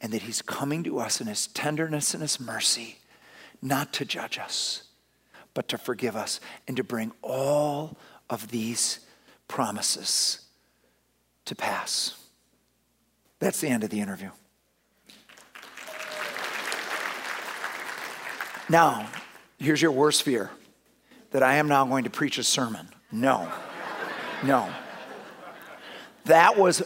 and 0.00 0.12
that 0.12 0.22
He's 0.22 0.42
coming 0.42 0.84
to 0.84 0.98
us 0.98 1.20
in 1.20 1.26
His 1.26 1.48
tenderness 1.48 2.14
and 2.14 2.22
His 2.22 2.38
mercy, 2.38 2.98
not 3.60 3.92
to 3.94 4.04
judge 4.04 4.38
us, 4.38 4.84
but 5.52 5.68
to 5.68 5.78
forgive 5.78 6.14
us 6.14 6.40
and 6.68 6.76
to 6.76 6.84
bring 6.84 7.12
all 7.22 7.96
of 8.30 8.48
these 8.48 9.00
promises 9.48 10.40
to 11.44 11.54
pass. 11.54 12.16
That's 13.40 13.60
the 13.60 13.68
end 13.68 13.82
of 13.82 13.90
the 13.90 14.00
interview. 14.00 14.30
Now, 18.68 19.08
here's 19.58 19.80
your 19.80 19.92
worst 19.92 20.22
fear 20.22 20.50
that 21.30 21.42
I 21.42 21.56
am 21.56 21.68
now 21.68 21.84
going 21.84 22.04
to 22.04 22.10
preach 22.10 22.38
a 22.38 22.44
sermon. 22.44 22.88
No, 23.10 23.50
no. 24.42 24.68
That 26.26 26.56
was 26.56 26.82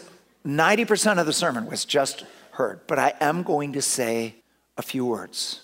90% 0.47 1.19
of 1.19 1.27
the 1.27 1.33
sermon 1.33 1.67
was 1.67 1.85
just 1.85 2.25
heard, 2.53 2.81
but 2.87 2.99
I 2.99 3.15
am 3.21 3.43
going 3.43 3.75
to 3.75 3.83
say 3.83 4.37
a 4.77 4.83
few 4.83 5.05
words. 5.05 5.63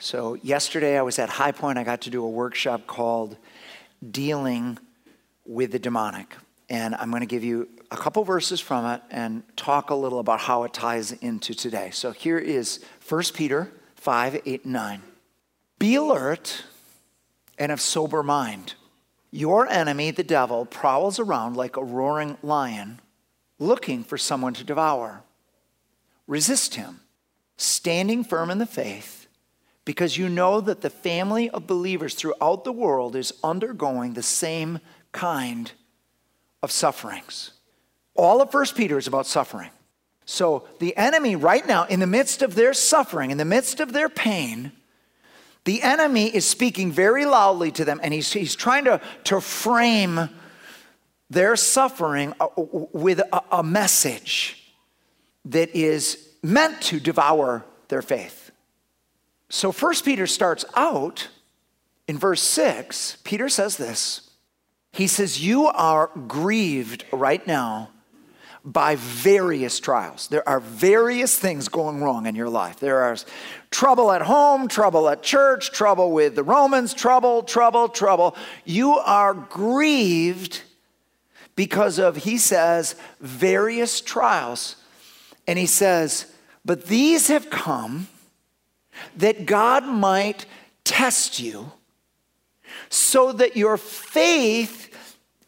So, 0.00 0.34
yesterday 0.34 0.98
I 0.98 1.02
was 1.02 1.18
at 1.18 1.30
High 1.30 1.52
Point. 1.52 1.78
I 1.78 1.84
got 1.84 2.02
to 2.02 2.10
do 2.10 2.24
a 2.24 2.28
workshop 2.28 2.86
called 2.86 3.36
Dealing 4.10 4.78
with 5.46 5.72
the 5.72 5.78
demonic. 5.78 6.36
And 6.68 6.94
I'm 6.94 7.10
going 7.10 7.20
to 7.20 7.26
give 7.26 7.44
you 7.44 7.68
a 7.90 7.96
couple 7.96 8.24
verses 8.24 8.60
from 8.60 8.84
it 8.86 9.02
and 9.10 9.42
talk 9.56 9.90
a 9.90 9.94
little 9.94 10.18
about 10.18 10.40
how 10.40 10.64
it 10.64 10.72
ties 10.72 11.12
into 11.12 11.54
today. 11.54 11.90
So 11.92 12.10
here 12.10 12.38
is 12.38 12.84
1 13.08 13.22
Peter 13.34 13.70
5 13.96 14.42
8 14.44 14.64
and 14.64 14.72
9. 14.72 15.02
Be 15.84 15.96
alert 15.96 16.64
and 17.58 17.70
of 17.70 17.78
sober 17.78 18.22
mind. 18.22 18.72
Your 19.30 19.68
enemy, 19.68 20.12
the 20.12 20.24
devil, 20.24 20.64
prowls 20.64 21.18
around 21.18 21.58
like 21.58 21.76
a 21.76 21.84
roaring 21.84 22.38
lion 22.42 23.00
looking 23.58 24.02
for 24.02 24.16
someone 24.16 24.54
to 24.54 24.64
devour. 24.64 25.24
Resist 26.26 26.76
him, 26.76 27.00
standing 27.58 28.24
firm 28.24 28.50
in 28.50 28.56
the 28.56 28.64
faith, 28.64 29.26
because 29.84 30.16
you 30.16 30.30
know 30.30 30.62
that 30.62 30.80
the 30.80 30.88
family 30.88 31.50
of 31.50 31.66
believers 31.66 32.14
throughout 32.14 32.64
the 32.64 32.72
world 32.72 33.14
is 33.14 33.34
undergoing 33.44 34.14
the 34.14 34.22
same 34.22 34.80
kind 35.12 35.70
of 36.62 36.70
sufferings. 36.70 37.50
All 38.14 38.40
of 38.40 38.50
First 38.50 38.74
Peter 38.74 38.96
is 38.96 39.06
about 39.06 39.26
suffering. 39.26 39.68
So 40.24 40.66
the 40.78 40.96
enemy, 40.96 41.36
right 41.36 41.66
now, 41.66 41.84
in 41.84 42.00
the 42.00 42.06
midst 42.06 42.40
of 42.40 42.54
their 42.54 42.72
suffering, 42.72 43.30
in 43.30 43.36
the 43.36 43.44
midst 43.44 43.80
of 43.80 43.92
their 43.92 44.08
pain, 44.08 44.72
the 45.64 45.82
enemy 45.82 46.26
is 46.26 46.46
speaking 46.46 46.92
very 46.92 47.24
loudly 47.24 47.70
to 47.72 47.84
them, 47.84 48.00
and 48.02 48.12
he's, 48.12 48.32
he's 48.32 48.54
trying 48.54 48.84
to, 48.84 49.00
to 49.24 49.40
frame 49.40 50.28
their 51.30 51.56
suffering 51.56 52.34
uh, 52.38 52.48
with 52.56 53.18
a, 53.18 53.42
a 53.50 53.62
message 53.62 54.72
that 55.46 55.74
is 55.74 56.28
meant 56.42 56.80
to 56.82 57.00
devour 57.00 57.64
their 57.88 58.02
faith. 58.02 58.50
So, 59.48 59.72
First 59.72 60.04
Peter 60.04 60.26
starts 60.26 60.64
out 60.74 61.28
in 62.06 62.18
verse 62.18 62.42
6. 62.42 63.18
Peter 63.24 63.48
says 63.48 63.76
this 63.76 64.30
He 64.92 65.06
says, 65.06 65.44
You 65.44 65.66
are 65.66 66.10
grieved 66.28 67.04
right 67.12 67.46
now 67.46 67.90
by 68.64 68.96
various 68.96 69.78
trials. 69.78 70.28
There 70.28 70.48
are 70.48 70.58
various 70.58 71.38
things 71.38 71.68
going 71.68 72.02
wrong 72.02 72.26
in 72.26 72.34
your 72.34 72.48
life. 72.48 72.80
There 72.80 73.00
are 73.00 73.16
trouble 73.70 74.10
at 74.10 74.22
home, 74.22 74.68
trouble 74.68 75.08
at 75.10 75.22
church, 75.22 75.70
trouble 75.70 76.12
with 76.12 76.34
the 76.34 76.42
Romans, 76.42 76.94
trouble, 76.94 77.42
trouble, 77.42 77.88
trouble. 77.88 78.34
You 78.64 78.92
are 78.92 79.34
grieved 79.34 80.62
because 81.56 81.98
of, 81.98 82.16
he 82.16 82.38
says, 82.38 82.96
various 83.20 84.00
trials. 84.00 84.76
And 85.46 85.58
he 85.58 85.66
says, 85.66 86.32
but 86.64 86.86
these 86.86 87.28
have 87.28 87.50
come 87.50 88.08
that 89.16 89.44
God 89.44 89.84
might 89.84 90.46
test 90.84 91.38
you 91.38 91.72
so 92.88 93.32
that 93.32 93.56
your 93.56 93.76
faith 93.76 94.90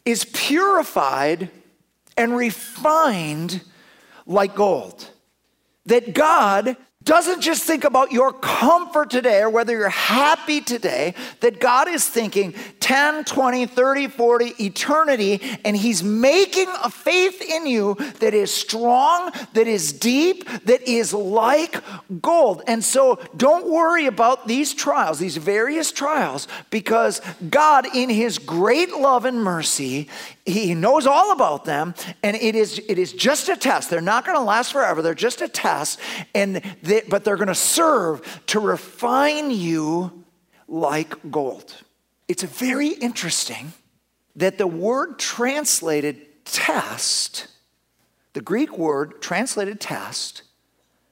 is 0.05 0.25
purified 0.25 1.49
and 2.17 2.35
refined 2.35 3.61
like 4.25 4.55
gold. 4.55 5.09
That 5.85 6.13
God 6.13 6.75
doesn't 7.07 7.39
just 7.39 7.63
think 7.63 7.85
about 7.85 8.11
your 8.11 8.33
comfort 8.33 9.09
today 9.09 9.39
or 9.39 9.49
whether 9.49 9.71
you're 9.71 9.87
happy 9.87 10.59
today, 10.59 11.13
that 11.39 11.61
God 11.61 11.87
is 11.87 12.05
thinking 12.05 12.53
10, 12.81 13.23
20, 13.23 13.65
30, 13.65 14.07
40, 14.07 14.45
eternity, 14.65 15.41
and 15.63 15.75
He's 15.75 16.03
making 16.03 16.67
a 16.83 16.89
faith 16.89 17.41
in 17.41 17.65
you 17.65 17.95
that 18.19 18.33
is 18.33 18.53
strong, 18.53 19.31
that 19.53 19.67
is 19.67 19.93
deep, 19.93 20.47
that 20.65 20.81
is 20.81 21.13
like 21.13 21.81
gold. 22.21 22.61
And 22.67 22.83
so 22.83 23.19
don't 23.37 23.67
worry 23.67 24.05
about 24.05 24.45
these 24.45 24.73
trials, 24.73 25.17
these 25.17 25.37
various 25.37 25.93
trials, 25.93 26.49
because 26.69 27.21
God, 27.49 27.87
in 27.95 28.09
His 28.09 28.37
great 28.37 28.91
love 28.91 29.23
and 29.23 29.41
mercy, 29.41 30.09
he 30.47 30.73
knows 30.73 31.05
all 31.05 31.33
about 31.33 31.65
them 31.65 31.93
and 32.23 32.37
it 32.37 32.55
is 32.55 32.79
it 32.87 32.97
is 32.97 33.11
just 33.11 33.49
a 33.49 33.57
test. 33.57 33.89
They're 33.89 33.99
not 33.99 34.25
going 34.25 34.37
to 34.37 34.43
last 34.43 34.71
forever. 34.71 35.01
They're 35.01 35.13
just 35.13 35.41
a 35.41 35.49
test. 35.49 35.99
And 36.33 36.61
they, 36.81 36.96
but 37.09 37.23
they're 37.23 37.37
going 37.37 37.47
to 37.47 37.55
serve 37.55 38.41
to 38.47 38.59
refine 38.59 39.51
you 39.51 40.23
like 40.67 41.15
gold. 41.31 41.75
It's 42.27 42.43
very 42.43 42.89
interesting 42.89 43.73
that 44.35 44.57
the 44.57 44.67
word 44.67 45.17
translated 45.19 46.45
test 46.45 47.47
the 48.37 48.43
greek 48.43 48.77
word 48.77 49.19
translated 49.19 49.81
test 49.81 50.43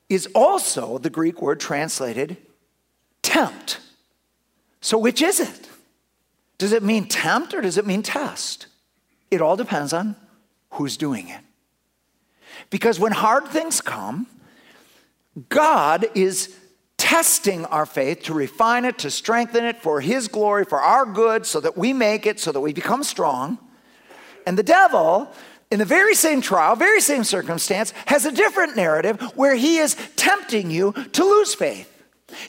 is 0.09 0.27
also 0.35 0.99
the 0.99 1.09
greek 1.09 1.41
word 1.41 1.59
translated 1.59 2.37
tempt. 3.23 3.79
So 4.79 4.99
which 4.99 5.23
is 5.23 5.39
it? 5.39 5.67
Does 6.59 6.71
it 6.71 6.83
mean 6.83 7.07
tempt 7.07 7.55
or 7.55 7.61
does 7.61 7.79
it 7.79 7.87
mean 7.87 8.03
test? 8.03 8.67
It 9.31 9.41
all 9.41 9.55
depends 9.55 9.91
on 9.91 10.15
who's 10.73 10.97
doing 10.97 11.29
it. 11.29 11.41
Because 12.69 12.99
when 12.99 13.11
hard 13.11 13.47
things 13.47 13.81
come, 13.81 14.27
God 15.49 16.07
is 16.15 16.55
testing 16.97 17.65
our 17.65 17.85
faith 17.85 18.23
to 18.23 18.33
refine 18.33 18.85
it, 18.85 18.97
to 18.99 19.11
strengthen 19.11 19.65
it 19.65 19.81
for 19.81 20.01
His 20.01 20.27
glory, 20.27 20.65
for 20.65 20.79
our 20.79 21.05
good, 21.05 21.45
so 21.45 21.59
that 21.59 21.77
we 21.77 21.93
make 21.93 22.25
it, 22.25 22.39
so 22.39 22.51
that 22.51 22.61
we 22.61 22.73
become 22.73 23.03
strong. 23.03 23.57
And 24.45 24.57
the 24.57 24.63
devil, 24.63 25.31
in 25.71 25.79
the 25.79 25.85
very 25.85 26.15
same 26.15 26.41
trial, 26.41 26.75
very 26.75 27.01
same 27.01 27.23
circumstance, 27.23 27.91
has 28.05 28.25
a 28.25 28.31
different 28.31 28.75
narrative 28.75 29.19
where 29.35 29.55
he 29.55 29.77
is 29.77 29.95
tempting 30.15 30.71
you 30.71 30.93
to 31.13 31.23
lose 31.23 31.55
faith. 31.55 31.91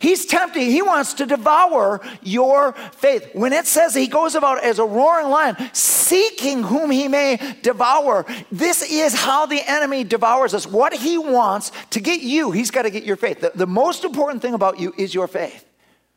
He's 0.00 0.24
tempting, 0.24 0.70
he 0.70 0.80
wants 0.80 1.14
to 1.14 1.26
devour 1.26 2.00
your 2.22 2.72
faith. 2.72 3.28
When 3.34 3.52
it 3.52 3.66
says 3.66 3.94
he 3.94 4.06
goes 4.06 4.34
about 4.34 4.64
as 4.64 4.78
a 4.78 4.84
roaring 4.84 5.28
lion, 5.28 5.56
seeking 5.74 6.62
whom 6.62 6.90
he 6.90 7.08
may 7.08 7.56
devour, 7.62 8.24
this 8.50 8.82
is 8.82 9.14
how 9.14 9.44
the 9.44 9.60
enemy 9.66 10.02
devours 10.02 10.54
us. 10.54 10.66
What 10.66 10.94
he 10.94 11.18
wants 11.18 11.72
to 11.90 12.00
get 12.00 12.22
you, 12.22 12.52
he's 12.52 12.70
got 12.70 12.82
to 12.82 12.90
get 12.90 13.04
your 13.04 13.16
faith. 13.16 13.40
The, 13.40 13.52
the 13.54 13.66
most 13.66 14.04
important 14.04 14.40
thing 14.40 14.54
about 14.54 14.80
you 14.80 14.94
is 14.96 15.14
your 15.14 15.28
faith. 15.28 15.64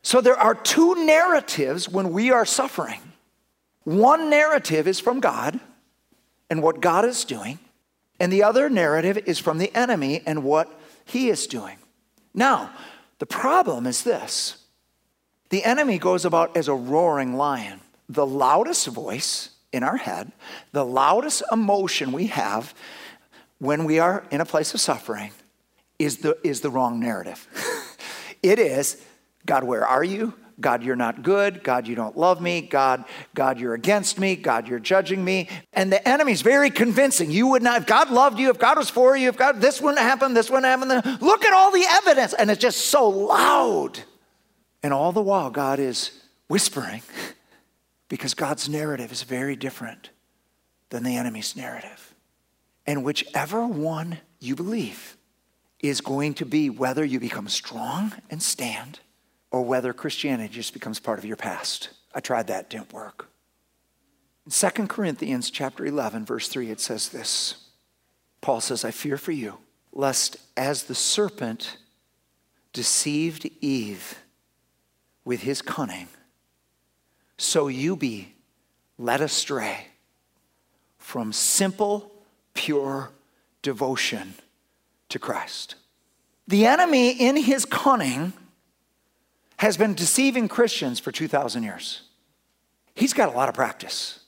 So 0.02 0.22
there 0.22 0.38
are 0.38 0.54
two 0.54 1.04
narratives 1.04 1.86
when 1.86 2.12
we 2.12 2.30
are 2.30 2.46
suffering. 2.46 3.00
One 3.84 4.30
narrative 4.30 4.88
is 4.88 5.00
from 5.00 5.20
God 5.20 5.60
and 6.48 6.62
what 6.62 6.80
God 6.80 7.04
is 7.04 7.24
doing, 7.24 7.58
and 8.18 8.32
the 8.32 8.42
other 8.42 8.70
narrative 8.70 9.18
is 9.26 9.38
from 9.38 9.58
the 9.58 9.74
enemy 9.76 10.22
and 10.24 10.44
what 10.44 10.80
he 11.04 11.28
is 11.28 11.46
doing. 11.46 11.76
Now, 12.34 12.70
the 13.20 13.26
problem 13.26 13.86
is 13.86 14.02
this 14.02 14.56
the 15.50 15.64
enemy 15.64 15.98
goes 15.98 16.24
about 16.24 16.56
as 16.56 16.66
a 16.66 16.74
roaring 16.74 17.36
lion. 17.36 17.80
The 18.08 18.26
loudest 18.26 18.88
voice 18.88 19.50
in 19.72 19.84
our 19.84 19.96
head, 19.96 20.32
the 20.72 20.84
loudest 20.84 21.42
emotion 21.52 22.10
we 22.10 22.26
have 22.26 22.74
when 23.58 23.84
we 23.84 23.98
are 24.00 24.24
in 24.30 24.40
a 24.40 24.44
place 24.44 24.74
of 24.74 24.80
suffering 24.80 25.30
is 25.98 26.18
the, 26.18 26.36
is 26.42 26.60
the 26.60 26.70
wrong 26.70 26.98
narrative. 26.98 27.46
it 28.42 28.58
is, 28.58 29.04
God, 29.46 29.64
where 29.64 29.86
are 29.86 30.02
you? 30.02 30.34
God, 30.60 30.82
you're 30.82 30.96
not 30.96 31.22
good. 31.22 31.62
God, 31.64 31.86
you 31.86 31.94
don't 31.94 32.16
love 32.16 32.40
me. 32.40 32.60
God, 32.60 33.04
God, 33.34 33.58
you're 33.58 33.74
against 33.74 34.18
me. 34.18 34.36
God, 34.36 34.68
you're 34.68 34.78
judging 34.78 35.24
me. 35.24 35.48
And 35.72 35.92
the 35.92 36.06
enemy's 36.06 36.42
very 36.42 36.70
convincing. 36.70 37.30
You 37.30 37.48
would 37.48 37.62
not, 37.62 37.82
if 37.82 37.86
God 37.86 38.10
loved 38.10 38.38
you, 38.38 38.50
if 38.50 38.58
God 38.58 38.76
was 38.76 38.90
for 38.90 39.16
you, 39.16 39.28
if 39.28 39.36
God, 39.36 39.60
this 39.60 39.80
wouldn't 39.80 40.00
happen, 40.00 40.34
this 40.34 40.50
wouldn't 40.50 40.66
happen. 40.66 41.18
Look 41.20 41.44
at 41.44 41.52
all 41.52 41.70
the 41.70 41.84
evidence. 41.88 42.34
And 42.34 42.50
it's 42.50 42.60
just 42.60 42.86
so 42.86 43.08
loud. 43.08 44.00
And 44.82 44.92
all 44.92 45.12
the 45.12 45.22
while, 45.22 45.50
God 45.50 45.78
is 45.78 46.10
whispering 46.48 47.02
because 48.08 48.34
God's 48.34 48.68
narrative 48.68 49.12
is 49.12 49.22
very 49.22 49.56
different 49.56 50.10
than 50.90 51.02
the 51.04 51.16
enemy's 51.16 51.56
narrative. 51.56 52.14
And 52.86 53.04
whichever 53.04 53.66
one 53.66 54.18
you 54.40 54.56
believe 54.56 55.16
is 55.80 56.00
going 56.00 56.34
to 56.34 56.44
be 56.44 56.68
whether 56.68 57.04
you 57.04 57.20
become 57.20 57.48
strong 57.48 58.12
and 58.30 58.42
stand 58.42 59.00
or 59.50 59.62
whether 59.62 59.92
Christianity 59.92 60.52
just 60.52 60.72
becomes 60.72 61.00
part 61.00 61.18
of 61.18 61.24
your 61.24 61.36
past. 61.36 61.90
I 62.14 62.20
tried 62.20 62.46
that, 62.48 62.70
didn't 62.70 62.92
work. 62.92 63.28
In 64.46 64.52
2 64.52 64.86
Corinthians 64.86 65.50
chapter 65.50 65.84
11, 65.84 66.24
verse 66.24 66.48
3, 66.48 66.70
it 66.70 66.80
says 66.80 67.10
this. 67.10 67.68
Paul 68.40 68.60
says, 68.60 68.84
I 68.84 68.90
fear 68.90 69.16
for 69.16 69.32
you, 69.32 69.58
lest 69.92 70.36
as 70.56 70.84
the 70.84 70.94
serpent 70.94 71.76
deceived 72.72 73.48
Eve 73.60 74.18
with 75.24 75.42
his 75.42 75.60
cunning, 75.62 76.08
so 77.36 77.68
you 77.68 77.96
be 77.96 78.34
led 78.98 79.20
astray 79.20 79.86
from 80.98 81.32
simple, 81.32 82.12
pure 82.54 83.10
devotion 83.62 84.34
to 85.08 85.18
Christ. 85.18 85.74
The 86.46 86.66
enemy, 86.66 87.10
in 87.10 87.36
his 87.36 87.64
cunning, 87.64 88.32
has 89.60 89.76
been 89.76 89.92
deceiving 89.92 90.48
Christians 90.48 90.98
for 90.98 91.12
2,000 91.12 91.62
years. 91.62 92.00
He's 92.94 93.12
got 93.12 93.28
a 93.28 93.36
lot 93.36 93.50
of 93.50 93.54
practice. 93.54 94.20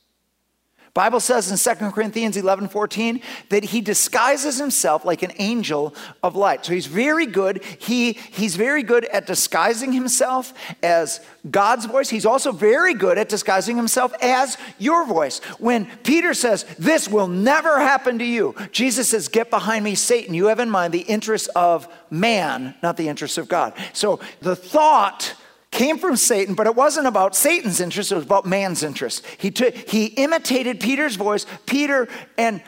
Bible 0.94 1.20
says 1.20 1.50
in 1.50 1.76
2 1.76 1.90
Corinthians 1.90 2.36
11, 2.36 2.68
14 2.68 3.22
that 3.48 3.64
he 3.64 3.80
disguises 3.80 4.58
himself 4.58 5.06
like 5.06 5.22
an 5.22 5.32
angel 5.38 5.94
of 6.22 6.36
light. 6.36 6.66
So 6.66 6.74
he's 6.74 6.84
very 6.84 7.24
good. 7.24 7.64
He, 7.78 8.12
he's 8.12 8.56
very 8.56 8.82
good 8.82 9.06
at 9.06 9.26
disguising 9.26 9.92
himself 9.92 10.52
as 10.82 11.20
God's 11.50 11.86
voice. 11.86 12.10
He's 12.10 12.26
also 12.26 12.52
very 12.52 12.92
good 12.92 13.16
at 13.16 13.30
disguising 13.30 13.76
himself 13.76 14.12
as 14.20 14.58
your 14.78 15.06
voice. 15.06 15.38
When 15.58 15.86
Peter 16.02 16.34
says, 16.34 16.64
This 16.78 17.08
will 17.08 17.28
never 17.28 17.78
happen 17.78 18.18
to 18.18 18.24
you, 18.26 18.54
Jesus 18.70 19.08
says, 19.08 19.28
Get 19.28 19.48
behind 19.48 19.84
me, 19.84 19.94
Satan. 19.94 20.34
You 20.34 20.46
have 20.46 20.60
in 20.60 20.68
mind 20.68 20.92
the 20.92 21.00
interests 21.00 21.48
of 21.56 21.88
man, 22.10 22.74
not 22.82 22.98
the 22.98 23.08
interests 23.08 23.38
of 23.38 23.48
God. 23.48 23.72
So 23.94 24.20
the 24.42 24.56
thought 24.56 25.36
came 25.72 25.98
from 25.98 26.16
Satan, 26.16 26.54
but 26.54 26.68
it 26.68 26.76
wasn't 26.76 27.08
about 27.08 27.34
Satan's 27.34 27.80
interest, 27.80 28.12
it 28.12 28.14
was 28.14 28.24
about 28.24 28.46
man's 28.46 28.84
interest. 28.84 29.26
He, 29.38 29.52
he 29.88 30.06
imitated 30.06 30.78
Peter's 30.78 31.16
voice. 31.16 31.46
Peter, 31.66 32.06
and, 32.38 32.62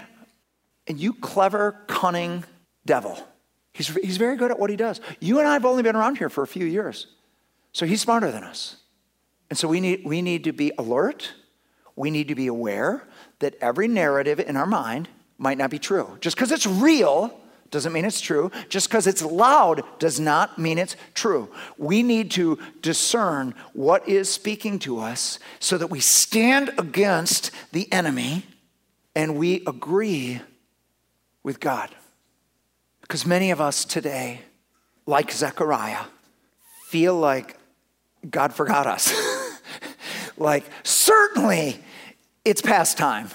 and 0.88 0.98
you 0.98 1.12
clever, 1.12 1.84
cunning 1.86 2.42
devil. 2.84 3.16
He's, 3.72 3.88
he's 3.88 4.16
very 4.16 4.36
good 4.36 4.50
at 4.50 4.58
what 4.58 4.70
he 4.70 4.76
does. 4.76 5.00
You 5.20 5.38
and 5.38 5.46
I 5.46 5.52
have 5.52 5.64
only 5.64 5.82
been 5.82 5.94
around 5.94 6.18
here 6.18 6.28
for 6.28 6.42
a 6.42 6.46
few 6.46 6.66
years, 6.66 7.06
so 7.72 7.86
he's 7.86 8.00
smarter 8.00 8.32
than 8.32 8.42
us. 8.42 8.76
And 9.50 9.58
so 9.58 9.68
we 9.68 9.80
need, 9.80 10.02
we 10.04 10.22
need 10.22 10.44
to 10.44 10.52
be 10.52 10.72
alert. 10.78 11.32
we 11.96 12.10
need 12.10 12.28
to 12.28 12.34
be 12.34 12.46
aware 12.46 13.06
that 13.38 13.54
every 13.60 13.88
narrative 13.88 14.40
in 14.40 14.56
our 14.56 14.66
mind 14.66 15.08
might 15.38 15.58
not 15.58 15.70
be 15.70 15.78
true. 15.78 16.16
Just 16.20 16.36
because 16.36 16.50
it's 16.50 16.66
real 16.66 17.38
doesn't 17.74 17.92
mean 17.92 18.04
it's 18.04 18.20
true. 18.20 18.52
Just 18.68 18.88
because 18.88 19.06
it's 19.08 19.20
loud 19.20 19.82
does 19.98 20.20
not 20.20 20.58
mean 20.58 20.78
it's 20.78 20.94
true. 21.12 21.50
We 21.76 22.04
need 22.04 22.30
to 22.32 22.58
discern 22.80 23.52
what 23.72 24.08
is 24.08 24.32
speaking 24.32 24.78
to 24.80 25.00
us 25.00 25.40
so 25.58 25.76
that 25.76 25.88
we 25.88 25.98
stand 25.98 26.70
against 26.78 27.50
the 27.72 27.92
enemy 27.92 28.46
and 29.16 29.36
we 29.36 29.64
agree 29.66 30.40
with 31.42 31.58
God. 31.58 31.90
Because 33.00 33.26
many 33.26 33.50
of 33.50 33.60
us 33.60 33.84
today, 33.84 34.42
like 35.04 35.32
Zechariah, 35.32 36.04
feel 36.86 37.16
like 37.16 37.58
God 38.30 38.54
forgot 38.54 38.86
us. 38.86 39.12
like, 40.36 40.64
certainly 40.84 41.80
it's 42.44 42.62
past 42.62 42.96
time. 42.96 43.30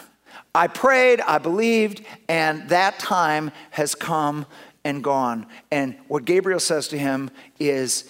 I 0.54 0.68
prayed, 0.68 1.22
I 1.22 1.38
believed, 1.38 2.04
and 2.28 2.68
that 2.70 3.00
time 3.00 3.52
has 3.72 3.96
come 3.96 4.46
and 4.84 5.04
gone. 5.04 5.46
And 5.72 5.96
what 6.08 6.26
Gabriel 6.26 6.60
says 6.60 6.88
to 6.90 6.98
him 6.98 7.30
is, 7.60 8.10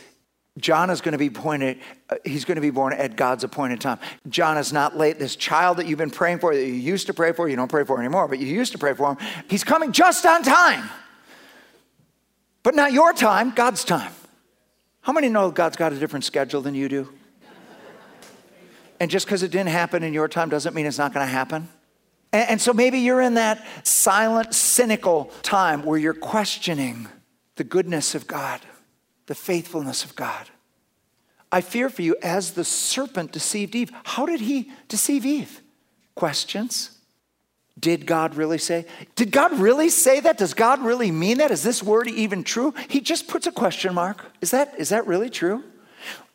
John 0.58 0.90
is 0.90 1.02
going 1.02 1.14
to 1.14 1.18
be 1.18 1.28
appointed, 1.28 1.80
uh, 2.10 2.16
he's 2.26 2.44
going 2.46 2.56
to 2.56 2.62
be 2.62 2.70
born 2.70 2.94
at 2.94 3.16
God's 3.16 3.44
appointed 3.44 3.80
time. 3.80 4.00
John 4.28 4.58
is 4.58 4.74
not 4.74 4.98
late. 4.98 5.20
This 5.20 5.36
child 5.36 5.78
that 5.78 5.88
you've 5.88 6.00
been 6.00 6.10
praying 6.10 6.40
for, 6.40 6.54
that 6.54 6.66
you 6.66 6.74
used 6.74 7.08
to 7.08 7.14
pray 7.14 7.32
for, 7.32 7.48
you 7.48 7.56
don't 7.56 7.70
pray 7.70 7.86
for 7.86 8.00
anymore, 8.00 8.28
but 8.28 8.40
you 8.40 8.48
used 8.48 8.72
to 8.74 8.78
pray 8.78 8.94
for 8.94 9.12
him, 9.12 9.18
he's 9.50 9.64
coming 9.64 9.92
just 9.92 10.26
on 10.26 10.44
time. 10.44 10.90
But 12.64 12.76
not 12.76 12.92
your 12.92 13.14
time, 13.14 13.52
God's 13.52 13.84
time. 13.86 14.12
How 15.02 15.14
many 15.14 15.30
know 15.30 15.50
God's 15.50 15.78
got 15.78 15.94
a 15.94 16.00
different 16.00 16.26
schedule 16.26 16.62
than 16.62 16.76
you 16.76 16.90
do? 16.90 17.10
And 19.00 19.10
just 19.10 19.26
because 19.26 19.44
it 19.44 19.52
didn't 19.52 19.70
happen 19.70 20.04
in 20.04 20.14
your 20.14 20.28
time 20.28 20.50
doesn't 20.50 20.76
mean 20.76 20.86
it's 20.86 20.98
not 20.98 21.14
going 21.14 21.26
to 21.26 21.32
happen. 21.32 21.70
And, 22.32 22.52
and 22.52 22.62
so 22.62 22.74
maybe 22.74 23.00
you're 23.00 23.22
in 23.22 23.36
that 23.36 23.66
silent, 23.84 24.54
cynical 24.54 25.32
time 25.42 25.84
where 25.84 25.98
you're 25.98 26.14
questioning 26.14 27.08
the 27.56 27.64
goodness 27.64 28.16
of 28.16 28.28
God, 28.28 28.62
the 29.26 29.36
faithfulness 29.36 30.04
of 30.04 30.16
God. 30.16 30.50
I 31.52 31.62
fear 31.62 31.90
for 31.90 32.04
you 32.04 32.16
as 32.22 32.52
the 32.52 32.64
serpent 32.64 33.32
deceived 33.32 33.76
Eve. 33.76 33.92
How 34.04 34.26
did 34.26 34.40
he 34.40 34.72
deceive 34.88 35.26
Eve? 35.26 35.62
Questions. 36.16 36.92
Did 37.80 38.06
God 38.06 38.36
really 38.36 38.58
say? 38.58 38.86
Did 39.16 39.32
God 39.32 39.58
really 39.58 39.90
say 39.90 40.20
that? 40.20 40.38
Does 40.38 40.54
God 40.54 40.80
really 40.82 41.12
mean 41.12 41.38
that? 41.38 41.50
Is 41.50 41.64
this 41.64 41.82
word 41.82 42.08
even 42.08 42.44
true? 42.44 42.74
He 42.90 43.00
just 43.00 43.28
puts 43.28 43.48
a 43.48 43.52
question 43.52 43.94
mark. 43.94 44.26
Is 44.42 44.52
that, 44.52 44.76
is 44.78 44.90
that 44.90 45.08
really 45.08 45.30
true? 45.30 45.64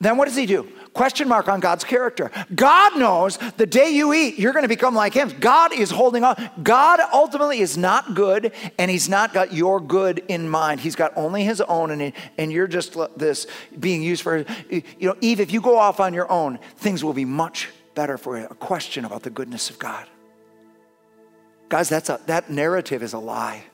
Then 0.04 0.18
what 0.18 0.26
does 0.26 0.36
he 0.36 0.44
do? 0.44 0.70
Question 0.92 1.28
mark 1.28 1.48
on 1.48 1.60
God's 1.60 1.82
character. 1.82 2.30
God 2.54 2.98
knows 2.98 3.38
the 3.56 3.64
day 3.64 3.88
you 3.88 4.12
eat, 4.12 4.38
you're 4.38 4.52
going 4.52 4.64
to 4.64 4.68
become 4.68 4.94
like 4.94 5.14
him. 5.14 5.32
God 5.40 5.72
is 5.72 5.90
holding 5.90 6.24
on. 6.24 6.50
God 6.62 7.00
ultimately 7.10 7.60
is 7.60 7.78
not 7.78 8.14
good, 8.14 8.52
and 8.78 8.90
he's 8.90 9.08
not 9.08 9.32
got 9.32 9.54
your 9.54 9.80
good 9.80 10.22
in 10.28 10.46
mind. 10.46 10.80
He's 10.80 10.94
got 10.94 11.16
only 11.16 11.42
his 11.42 11.62
own, 11.62 11.90
and, 11.90 12.12
and 12.36 12.52
you're 12.52 12.66
just 12.66 12.98
this 13.16 13.46
being 13.80 14.02
used 14.02 14.20
for, 14.20 14.44
you 14.68 14.82
know, 15.00 15.16
Eve, 15.22 15.40
if 15.40 15.50
you 15.50 15.62
go 15.62 15.78
off 15.78 16.00
on 16.00 16.12
your 16.12 16.30
own, 16.30 16.58
things 16.76 17.02
will 17.02 17.14
be 17.14 17.24
much 17.24 17.70
better 17.94 18.18
for 18.18 18.38
you. 18.38 18.44
A 18.44 18.54
question 18.54 19.06
about 19.06 19.22
the 19.22 19.30
goodness 19.30 19.70
of 19.70 19.78
God. 19.78 20.06
Guys, 21.70 21.88
that's 21.88 22.10
a, 22.10 22.20
that 22.26 22.50
narrative 22.50 23.02
is 23.02 23.14
a 23.14 23.18
lie. 23.18 23.64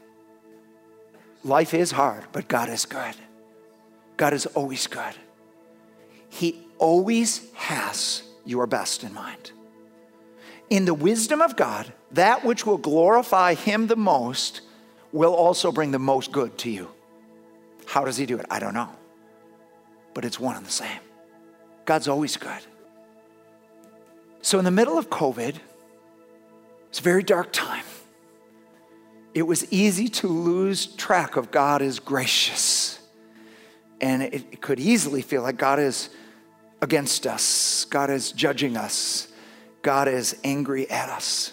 Life 1.42 1.74
is 1.74 1.90
hard, 1.90 2.22
but 2.30 2.46
God 2.46 2.68
is 2.68 2.86
good. 2.86 3.16
God 4.16 4.32
is 4.32 4.46
always 4.46 4.86
good. 4.86 5.14
He 6.30 6.58
always 6.78 7.50
has 7.54 8.22
your 8.44 8.66
best 8.66 9.04
in 9.04 9.12
mind. 9.12 9.52
In 10.70 10.84
the 10.84 10.94
wisdom 10.94 11.42
of 11.42 11.56
God, 11.56 11.92
that 12.12 12.44
which 12.44 12.64
will 12.64 12.78
glorify 12.78 13.54
Him 13.54 13.88
the 13.88 13.96
most 13.96 14.62
will 15.12 15.34
also 15.34 15.72
bring 15.72 15.90
the 15.90 15.98
most 15.98 16.32
good 16.32 16.56
to 16.58 16.70
you. 16.70 16.88
How 17.86 18.04
does 18.04 18.16
He 18.16 18.24
do 18.24 18.38
it? 18.38 18.46
I 18.50 18.60
don't 18.60 18.74
know. 18.74 18.88
But 20.14 20.24
it's 20.24 20.40
one 20.40 20.56
and 20.56 20.64
the 20.64 20.70
same. 20.70 21.00
God's 21.84 22.08
always 22.08 22.36
good. 22.36 22.60
So, 24.42 24.58
in 24.58 24.64
the 24.64 24.70
middle 24.70 24.96
of 24.96 25.10
COVID, 25.10 25.56
it's 26.88 27.00
a 27.00 27.02
very 27.02 27.22
dark 27.22 27.52
time. 27.52 27.84
It 29.34 29.42
was 29.42 29.70
easy 29.72 30.08
to 30.08 30.28
lose 30.28 30.86
track 30.86 31.36
of 31.36 31.50
God 31.50 31.82
is 31.82 32.00
gracious. 32.00 32.98
And 34.00 34.22
it 34.22 34.60
could 34.60 34.80
easily 34.80 35.22
feel 35.22 35.42
like 35.42 35.56
God 35.56 35.78
is 35.78 36.10
against 36.82 37.26
us, 37.26 37.84
God 37.86 38.10
is 38.10 38.32
judging 38.32 38.76
us, 38.76 39.28
God 39.82 40.08
is 40.08 40.36
angry 40.44 40.90
at 40.90 41.08
us. 41.08 41.52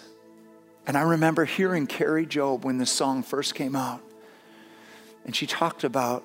And 0.86 0.98
I 0.98 1.02
remember 1.02 1.44
hearing 1.44 1.86
Kari 1.86 2.26
Jobe 2.26 2.64
when 2.64 2.78
this 2.78 2.92
song 2.92 3.22
first 3.22 3.56
came 3.56 3.76
out. 3.76 4.02
And 5.26 5.36
she 5.36 5.46
talked 5.46 5.84
about 5.84 6.24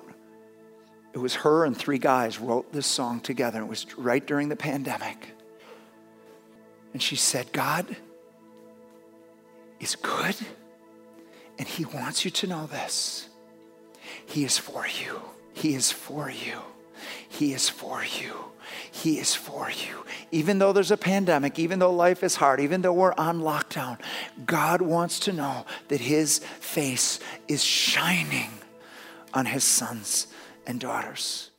it 1.13 1.19
was 1.19 1.35
her 1.35 1.65
and 1.65 1.77
three 1.77 1.99
guys 1.99 2.39
wrote 2.39 2.73
this 2.73 2.87
song 2.87 3.19
together. 3.19 3.61
It 3.61 3.67
was 3.67 3.85
right 3.97 4.25
during 4.25 4.49
the 4.49 4.55
pandemic. 4.55 5.27
And 6.93 7.01
she 7.01 7.15
said, 7.15 7.51
God 7.51 7.95
is 9.79 9.95
good, 9.95 10.35
and 11.59 11.67
He 11.67 11.85
wants 11.85 12.25
you 12.25 12.31
to 12.31 12.47
know 12.47 12.65
this. 12.67 13.29
He 14.25 14.43
is 14.43 14.57
for 14.57 14.87
you. 14.87 15.21
He 15.53 15.75
is 15.75 15.91
for 15.91 16.29
you. 16.29 16.59
He 17.29 17.53
is 17.53 17.69
for 17.69 18.03
you. 18.03 18.33
He 18.95 19.17
is 19.17 19.33
for 19.33 19.71
you. 19.71 20.05
Even 20.31 20.59
though 20.59 20.71
there's 20.71 20.91
a 20.91 20.97
pandemic, 20.97 21.57
even 21.57 21.79
though 21.79 21.91
life 21.91 22.23
is 22.23 22.35
hard, 22.35 22.59
even 22.59 22.83
though 22.83 22.93
we're 22.93 23.15
on 23.17 23.41
lockdown, 23.41 23.97
God 24.45 24.83
wants 24.83 25.19
to 25.21 25.33
know 25.33 25.65
that 25.87 25.99
His 25.99 26.39
face 26.59 27.19
is 27.47 27.63
shining 27.63 28.51
on 29.33 29.47
His 29.47 29.63
sons 29.63 30.27
and 30.67 30.79
daughters. 30.79 31.49